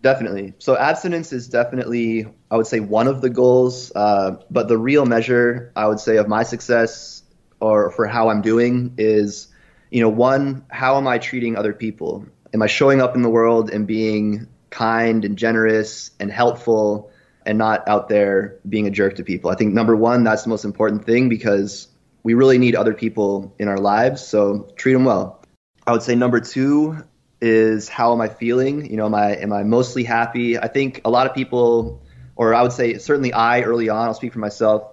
[0.01, 0.53] Definitely.
[0.59, 3.91] So abstinence is definitely, I would say, one of the goals.
[3.95, 7.23] Uh, but the real measure, I would say, of my success
[7.59, 9.47] or for how I'm doing is,
[9.89, 12.25] you know, one, how am I treating other people?
[12.53, 17.11] Am I showing up in the world and being kind and generous and helpful
[17.45, 19.49] and not out there being a jerk to people?
[19.49, 21.87] I think number one, that's the most important thing because
[22.23, 24.25] we really need other people in our lives.
[24.25, 25.43] So treat them well.
[25.85, 26.97] I would say number two
[27.39, 28.89] is how am I feeling?
[28.89, 30.57] You know, am I am I mostly happy?
[30.57, 32.01] I think a lot of people,
[32.35, 34.91] or I would say certainly I early on, I'll speak for myself.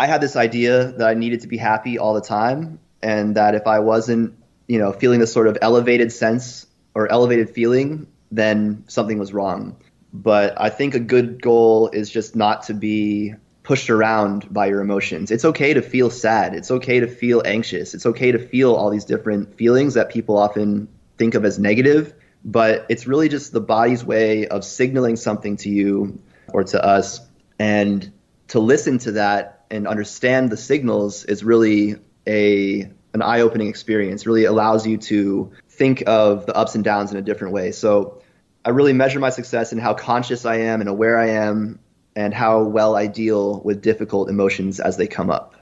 [0.00, 3.54] I had this idea that I needed to be happy all the time, and that
[3.54, 4.34] if I wasn't,
[4.66, 9.76] you know, feeling this sort of elevated sense or elevated feeling, then something was wrong.
[10.14, 14.80] But I think a good goal is just not to be pushed around by your
[14.80, 15.30] emotions.
[15.30, 16.54] It's okay to feel sad.
[16.54, 17.92] It's okay to feel anxious.
[17.92, 20.88] It's okay to feel all these different feelings that people often
[21.18, 25.68] think of as negative, but it's really just the body's way of signaling something to
[25.68, 27.20] you or to us.
[27.58, 28.10] And
[28.48, 31.96] to listen to that and understand the signals is really
[32.26, 34.26] a an eye-opening experience.
[34.26, 37.72] Really allows you to think of the ups and downs in a different way.
[37.72, 38.22] So
[38.64, 41.80] I really measure my success in how conscious I am and aware I am
[42.14, 45.54] and how well I deal with difficult emotions as they come up.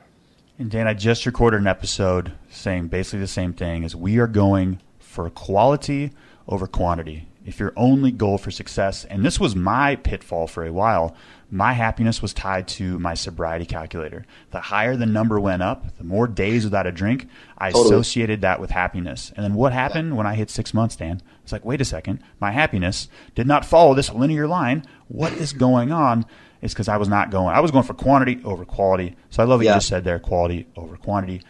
[0.58, 4.26] And Dan, I just recorded an episode saying basically the same thing as we are
[4.26, 6.12] going for quality
[6.48, 7.28] over quantity.
[7.46, 11.14] If your only goal for success, and this was my pitfall for a while,
[11.50, 14.26] my happiness was tied to my sobriety calculator.
[14.50, 17.26] The higher the number went up, the more days without a drink,
[17.56, 17.86] I totally.
[17.86, 19.32] associated that with happiness.
[19.34, 21.22] And then what happened when I hit six months, Dan?
[21.42, 24.84] It's like, wait a second, my happiness did not follow this linear line.
[25.08, 26.26] What is going on?
[26.60, 27.54] It's because I was not going.
[27.54, 29.16] I was going for quantity over quality.
[29.30, 29.72] So I love what yeah.
[29.72, 31.42] you just said there, quality over quantity.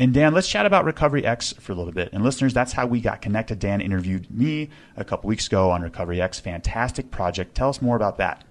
[0.00, 2.10] And Dan, let's chat about Recovery X for a little bit.
[2.12, 3.58] And listeners, that's how we got connected.
[3.58, 6.38] Dan interviewed me a couple weeks ago on Recovery X.
[6.38, 7.54] Fantastic project.
[7.54, 8.44] Tell us more about that.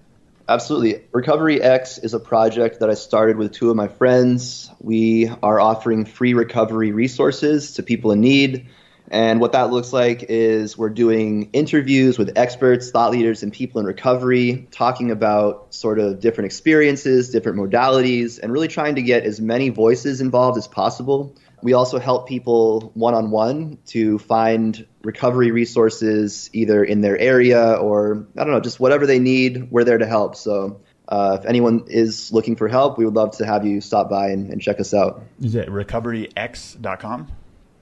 [0.48, 1.02] Absolutely.
[1.12, 4.70] Recovery X is a project that I started with two of my friends.
[4.80, 8.66] We are offering free recovery resources to people in need.
[9.10, 13.80] And what that looks like is we're doing interviews with experts, thought leaders, and people
[13.80, 19.24] in recovery, talking about sort of different experiences, different modalities, and really trying to get
[19.24, 21.34] as many voices involved as possible.
[21.62, 27.74] We also help people one on one to find recovery resources either in their area
[27.74, 30.36] or, I don't know, just whatever they need, we're there to help.
[30.36, 34.10] So uh, if anyone is looking for help, we would love to have you stop
[34.10, 35.22] by and, and check us out.
[35.40, 37.28] Is it recoveryx.com?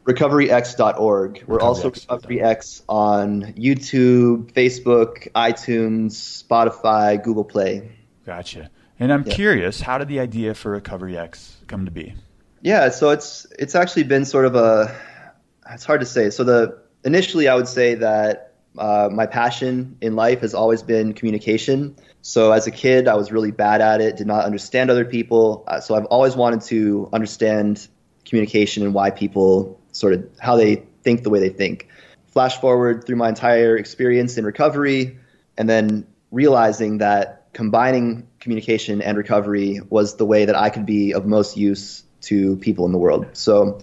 [0.06, 1.44] recoveryx.org.
[1.46, 7.90] We're also RecoveryX on YouTube, Facebook, iTunes, Spotify, Google Play.
[8.24, 8.70] Gotcha.
[8.98, 9.34] And I'm yeah.
[9.34, 12.14] curious, how did the idea for RecoveryX come to be?
[12.62, 14.94] Yeah, so it's it's actually been sort of a
[15.70, 16.30] it's hard to say.
[16.30, 21.14] So the initially I would say that uh, my passion in life has always been
[21.14, 21.96] communication.
[22.22, 25.64] So as a kid, I was really bad at it, did not understand other people.
[25.66, 27.86] Uh, so I've always wanted to understand
[28.24, 31.88] communication and why people sort of how they think the way they think.
[32.32, 35.18] Flash forward through my entire experience in recovery,
[35.56, 41.14] and then realizing that combining communication and recovery was the way that I could be
[41.14, 43.26] of most use to people in the world.
[43.32, 43.80] So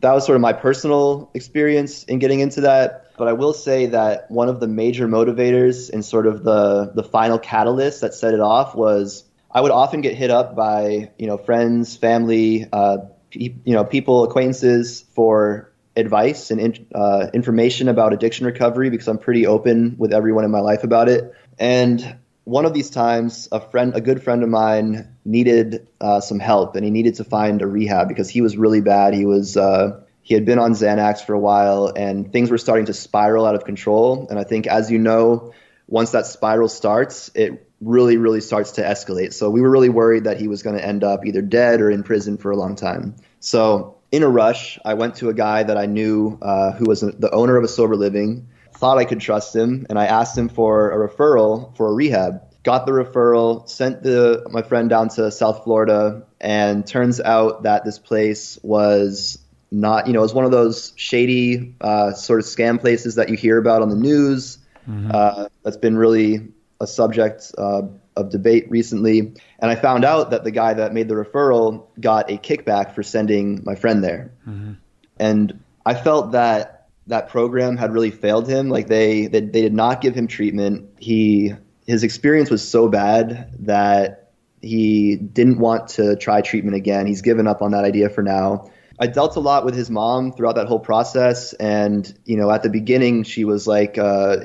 [0.00, 3.06] that was sort of my personal experience in getting into that.
[3.16, 7.02] But I will say that one of the major motivators and sort of the the
[7.02, 11.26] final catalyst that set it off was I would often get hit up by you
[11.26, 12.98] know friends, family, uh,
[13.32, 19.18] you know people, acquaintances for advice and in, uh, information about addiction recovery because I'm
[19.18, 21.34] pretty open with everyone in my life about it.
[21.58, 26.38] And one of these times, a friend, a good friend of mine, needed uh, some
[26.38, 29.14] help, and he needed to find a rehab because he was really bad.
[29.14, 32.86] He was uh, he had been on Xanax for a while, and things were starting
[32.86, 34.26] to spiral out of control.
[34.30, 35.52] And I think, as you know,
[35.86, 39.32] once that spiral starts, it really, really starts to escalate.
[39.32, 41.90] So we were really worried that he was going to end up either dead or
[41.90, 43.16] in prison for a long time.
[43.40, 47.00] So in a rush, I went to a guy that I knew uh, who was
[47.00, 48.48] the owner of a sober living,
[48.80, 52.42] thought I could trust him, and I asked him for a referral for a rehab.
[52.62, 57.84] Got the referral, sent the my friend down to South Florida, and turns out that
[57.84, 59.38] this place was
[59.70, 63.28] not, you know, it was one of those shady uh, sort of scam places that
[63.28, 64.58] you hear about on the news.
[64.88, 65.10] Mm-hmm.
[65.14, 66.48] Uh, that's been really
[66.80, 67.82] a subject uh,
[68.16, 69.20] of debate recently.
[69.20, 73.02] And I found out that the guy that made the referral got a kickback for
[73.02, 74.32] sending my friend there.
[74.48, 74.72] Mm-hmm.
[75.18, 76.79] And I felt that
[77.10, 78.68] that program had really failed him.
[78.68, 80.88] Like they, they, they did not give him treatment.
[80.98, 81.54] He
[81.86, 84.32] his experience was so bad that
[84.62, 87.06] he didn't want to try treatment again.
[87.06, 88.70] He's given up on that idea for now.
[88.98, 92.62] I dealt a lot with his mom throughout that whole process, and you know, at
[92.62, 94.36] the beginning, she was like, uh,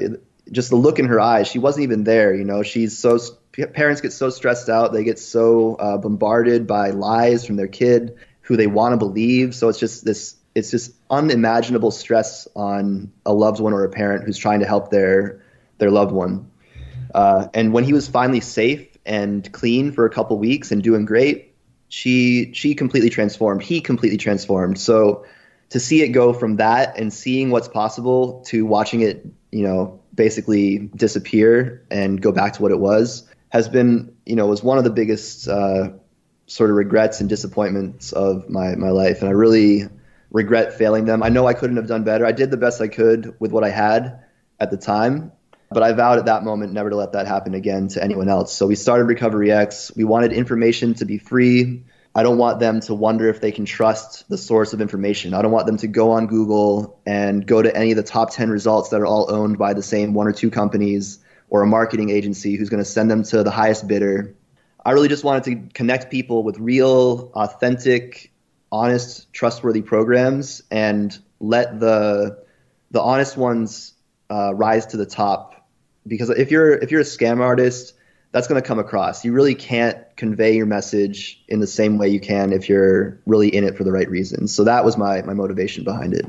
[0.51, 1.47] just the look in her eyes.
[1.47, 2.33] She wasn't even there.
[2.33, 3.19] You know, she's so
[3.51, 4.93] parents get so stressed out.
[4.93, 9.53] They get so uh, bombarded by lies from their kid who they want to believe.
[9.55, 10.35] So it's just this.
[10.55, 14.89] It's just unimaginable stress on a loved one or a parent who's trying to help
[14.89, 15.43] their
[15.77, 16.49] their loved one.
[17.13, 21.05] Uh, and when he was finally safe and clean for a couple weeks and doing
[21.05, 21.53] great,
[21.89, 23.61] she she completely transformed.
[23.61, 24.79] He completely transformed.
[24.79, 25.25] So
[25.69, 29.99] to see it go from that and seeing what's possible to watching it, you know,
[30.13, 34.77] basically disappear and go back to what it was has been, you know, was one
[34.77, 35.89] of the biggest uh,
[36.47, 39.21] sort of regrets and disappointments of my, my life.
[39.21, 39.83] And I really
[40.35, 41.23] regret failing them.
[41.23, 42.25] I know I couldn't have done better.
[42.25, 44.25] I did the best I could with what I had
[44.59, 45.31] at the time,
[45.71, 48.53] but I vowed at that moment never to let that happen again to anyone else.
[48.53, 49.93] So we started Recovery X.
[49.95, 51.85] We wanted information to be free.
[52.13, 55.33] I don't want them to wonder if they can trust the source of information.
[55.33, 58.33] I don't want them to go on Google and go to any of the top
[58.33, 61.19] 10 results that are all owned by the same one or two companies
[61.49, 64.35] or a marketing agency who's going to send them to the highest bidder.
[64.85, 68.33] I really just wanted to connect people with real, authentic,
[68.71, 72.43] honest, trustworthy programs and let the
[72.91, 73.93] the honest ones
[74.29, 75.67] uh, rise to the top.
[76.07, 77.93] Because if you're if you're a scam artist,
[78.31, 79.25] that's going to come across.
[79.25, 83.53] You really can't convey your message in the same way you can if you're really
[83.53, 84.53] in it for the right reasons.
[84.53, 86.25] So that was my my motivation behind it.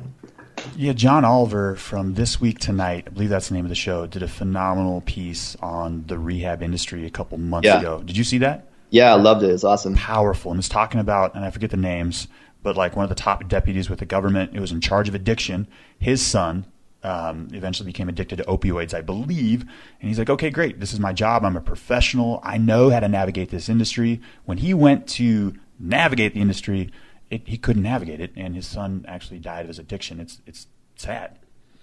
[0.76, 4.06] Yeah, John Oliver from This Week Tonight, I believe that's the name of the show,
[4.06, 7.78] did a phenomenal piece on the rehab industry a couple months yeah.
[7.78, 8.02] ago.
[8.02, 8.66] Did you see that?
[8.90, 9.50] Yeah, I loved it.
[9.50, 9.94] It's awesome.
[9.94, 10.52] Powerful.
[10.52, 12.28] And it's talking about, and I forget the names,
[12.62, 15.14] but like one of the top deputies with the government who was in charge of
[15.14, 15.66] addiction,
[15.98, 16.66] his son
[17.02, 19.62] um, eventually became addicted to opioids, I believe.
[19.62, 20.80] And he's like, okay, great.
[20.80, 21.44] This is my job.
[21.44, 22.40] I'm a professional.
[22.42, 24.20] I know how to navigate this industry.
[24.44, 26.90] When he went to navigate the industry,
[27.30, 30.20] it, he couldn't navigate it, and his son actually died of his addiction.
[30.20, 30.66] It's it's
[30.96, 31.38] sad.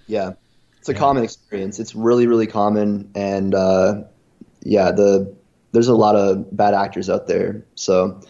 [0.07, 0.33] Yeah,
[0.79, 0.99] it's a yeah.
[0.99, 1.79] common experience.
[1.79, 4.03] It's really really common, and uh,
[4.61, 5.35] yeah, the
[5.73, 7.65] there's a lot of bad actors out there.
[7.75, 8.21] So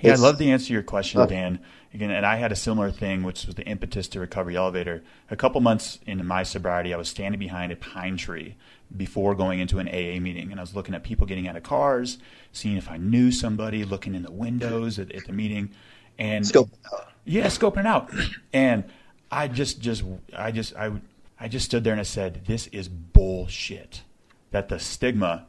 [0.00, 1.58] yeah, I love the answer to your question, uh, Dan.
[1.94, 5.02] Again, and I had a similar thing, which was the impetus to recovery elevator.
[5.30, 8.56] A couple months into my sobriety, I was standing behind a pine tree
[8.96, 11.62] before going into an AA meeting, and I was looking at people getting out of
[11.62, 12.18] cars,
[12.52, 15.70] seeing if I knew somebody, looking in the windows at, at the meeting,
[16.18, 16.78] and scoping
[17.24, 18.10] yeah, scoping it out,
[18.52, 18.84] and
[19.30, 20.02] I just, just,
[20.36, 20.92] I just, I,
[21.38, 24.02] I just stood there and I said, "This is bullshit."
[24.50, 25.46] That the stigma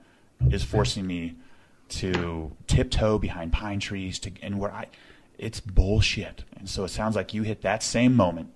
[0.51, 1.35] is forcing me
[1.89, 4.87] to tiptoe behind pine trees to, and where I,
[5.37, 6.43] it's bullshit.
[6.57, 8.53] And so it sounds like you hit that same moment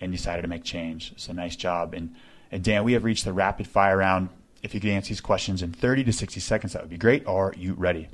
[0.00, 1.14] and decided to make change.
[1.16, 1.94] So nice job.
[1.94, 2.14] And,
[2.52, 4.28] and Dan, we have reached the rapid fire round.
[4.62, 7.26] If you could answer these questions in 30 to 60 seconds, that would be great.
[7.26, 8.08] Are you ready?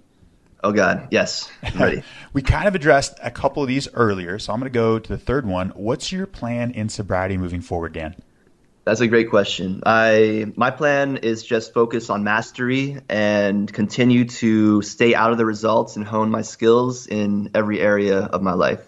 [0.65, 2.03] Oh God, yes, I'm ready.
[2.33, 5.09] we kind of addressed a couple of these earlier, so I'm going to go to
[5.09, 5.71] the third one.
[5.71, 8.15] What's your plan in sobriety moving forward, Dan?
[8.85, 9.83] That's a great question.
[9.87, 15.47] I my plan is just focus on mastery and continue to stay out of the
[15.47, 18.81] results and hone my skills in every area of my life.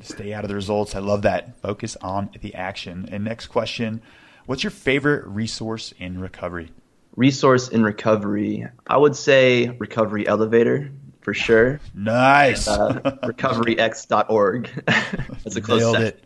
[0.00, 0.94] Stay out of the results.
[0.94, 1.60] I love that.
[1.60, 3.08] Focus on the action.
[3.10, 4.00] And next question,
[4.46, 6.70] what's your favorite resource in recovery?
[7.16, 8.66] Resource in recovery.
[8.86, 11.80] I would say Recovery Elevator for sure.
[11.94, 12.68] Nice.
[12.68, 14.70] Uh, recoveryx.org.
[14.86, 16.06] That's a close Nailed set.
[16.06, 16.24] it.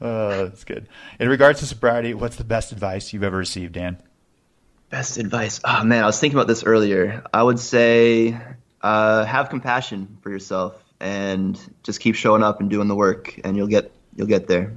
[0.00, 0.88] Uh, that's good.
[1.18, 3.98] In regards to sobriety, what's the best advice you've ever received, Dan?
[4.90, 5.60] Best advice.
[5.64, 7.24] Oh man, I was thinking about this earlier.
[7.32, 8.38] I would say
[8.80, 13.56] uh, have compassion for yourself and just keep showing up and doing the work, and
[13.56, 14.74] you'll get you'll get there.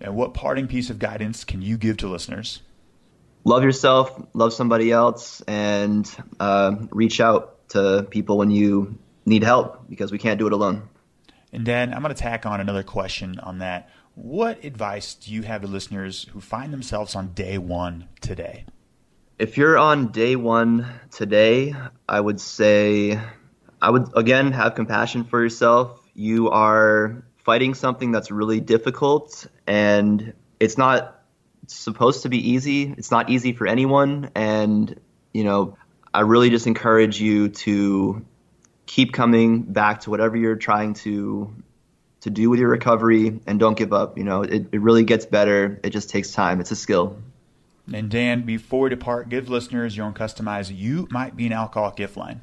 [0.00, 2.62] And what parting piece of guidance can you give to listeners?
[3.44, 6.10] Love yourself, love somebody else, and
[6.40, 10.88] uh, reach out to people when you need help because we can't do it alone.
[11.52, 13.90] And then I'm going to tack on another question on that.
[14.14, 18.64] What advice do you have to listeners who find themselves on day one today?
[19.40, 21.74] If you're on day one today,
[22.08, 23.20] I would say,
[23.82, 26.00] I would again have compassion for yourself.
[26.14, 31.20] You are fighting something that's really difficult and it's not
[31.66, 32.94] supposed to be easy.
[32.96, 34.30] It's not easy for anyone.
[34.36, 35.00] And,
[35.32, 35.76] you know,
[36.12, 38.24] I really just encourage you to
[38.86, 41.52] keep coming back to whatever you're trying to
[42.24, 44.18] to do with your recovery and don't give up.
[44.18, 45.80] You know, it, it really gets better.
[45.82, 46.60] It just takes time.
[46.60, 47.16] It's a skill.
[47.92, 51.96] And Dan, before we depart, give listeners your own customized You Might Be an Alcoholic
[51.96, 52.40] gift line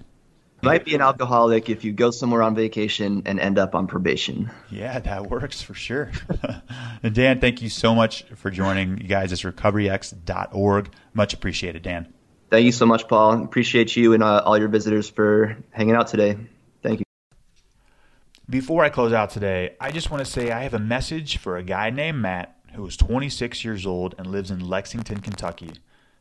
[0.62, 4.52] might be an alcoholic if you go somewhere on vacation and end up on probation.
[4.70, 6.12] Yeah, that works for sure.
[7.04, 9.32] and Dan, thank you so much for joining you guys.
[9.32, 10.90] It's recoveryx.org.
[11.14, 12.14] Much appreciated, Dan.
[12.50, 13.44] Thank you so much, Paul.
[13.44, 16.38] Appreciate you and uh, all your visitors for hanging out today.
[18.50, 21.58] Before I close out today, I just want to say I have a message for
[21.58, 25.72] a guy named Matt who is 26 years old and lives in Lexington, Kentucky.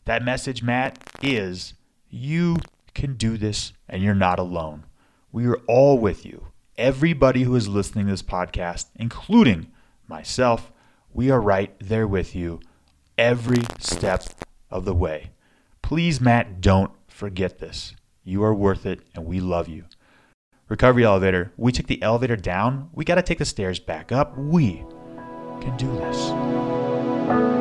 [0.04, 1.74] That message, Matt, is
[2.08, 2.58] you
[2.94, 4.84] can do this and you're not alone.
[5.32, 6.48] We are all with you.
[6.76, 9.70] Everybody who is listening to this podcast, including
[10.08, 10.72] myself,
[11.12, 12.60] we are right there with you
[13.18, 14.24] every step
[14.70, 15.30] of the way.
[15.82, 17.94] Please, Matt, don't forget this.
[18.24, 19.84] You are worth it and we love you.
[20.70, 21.52] Recovery elevator.
[21.56, 22.90] We took the elevator down.
[22.92, 24.38] We got to take the stairs back up.
[24.38, 24.84] We
[25.60, 27.59] can do this.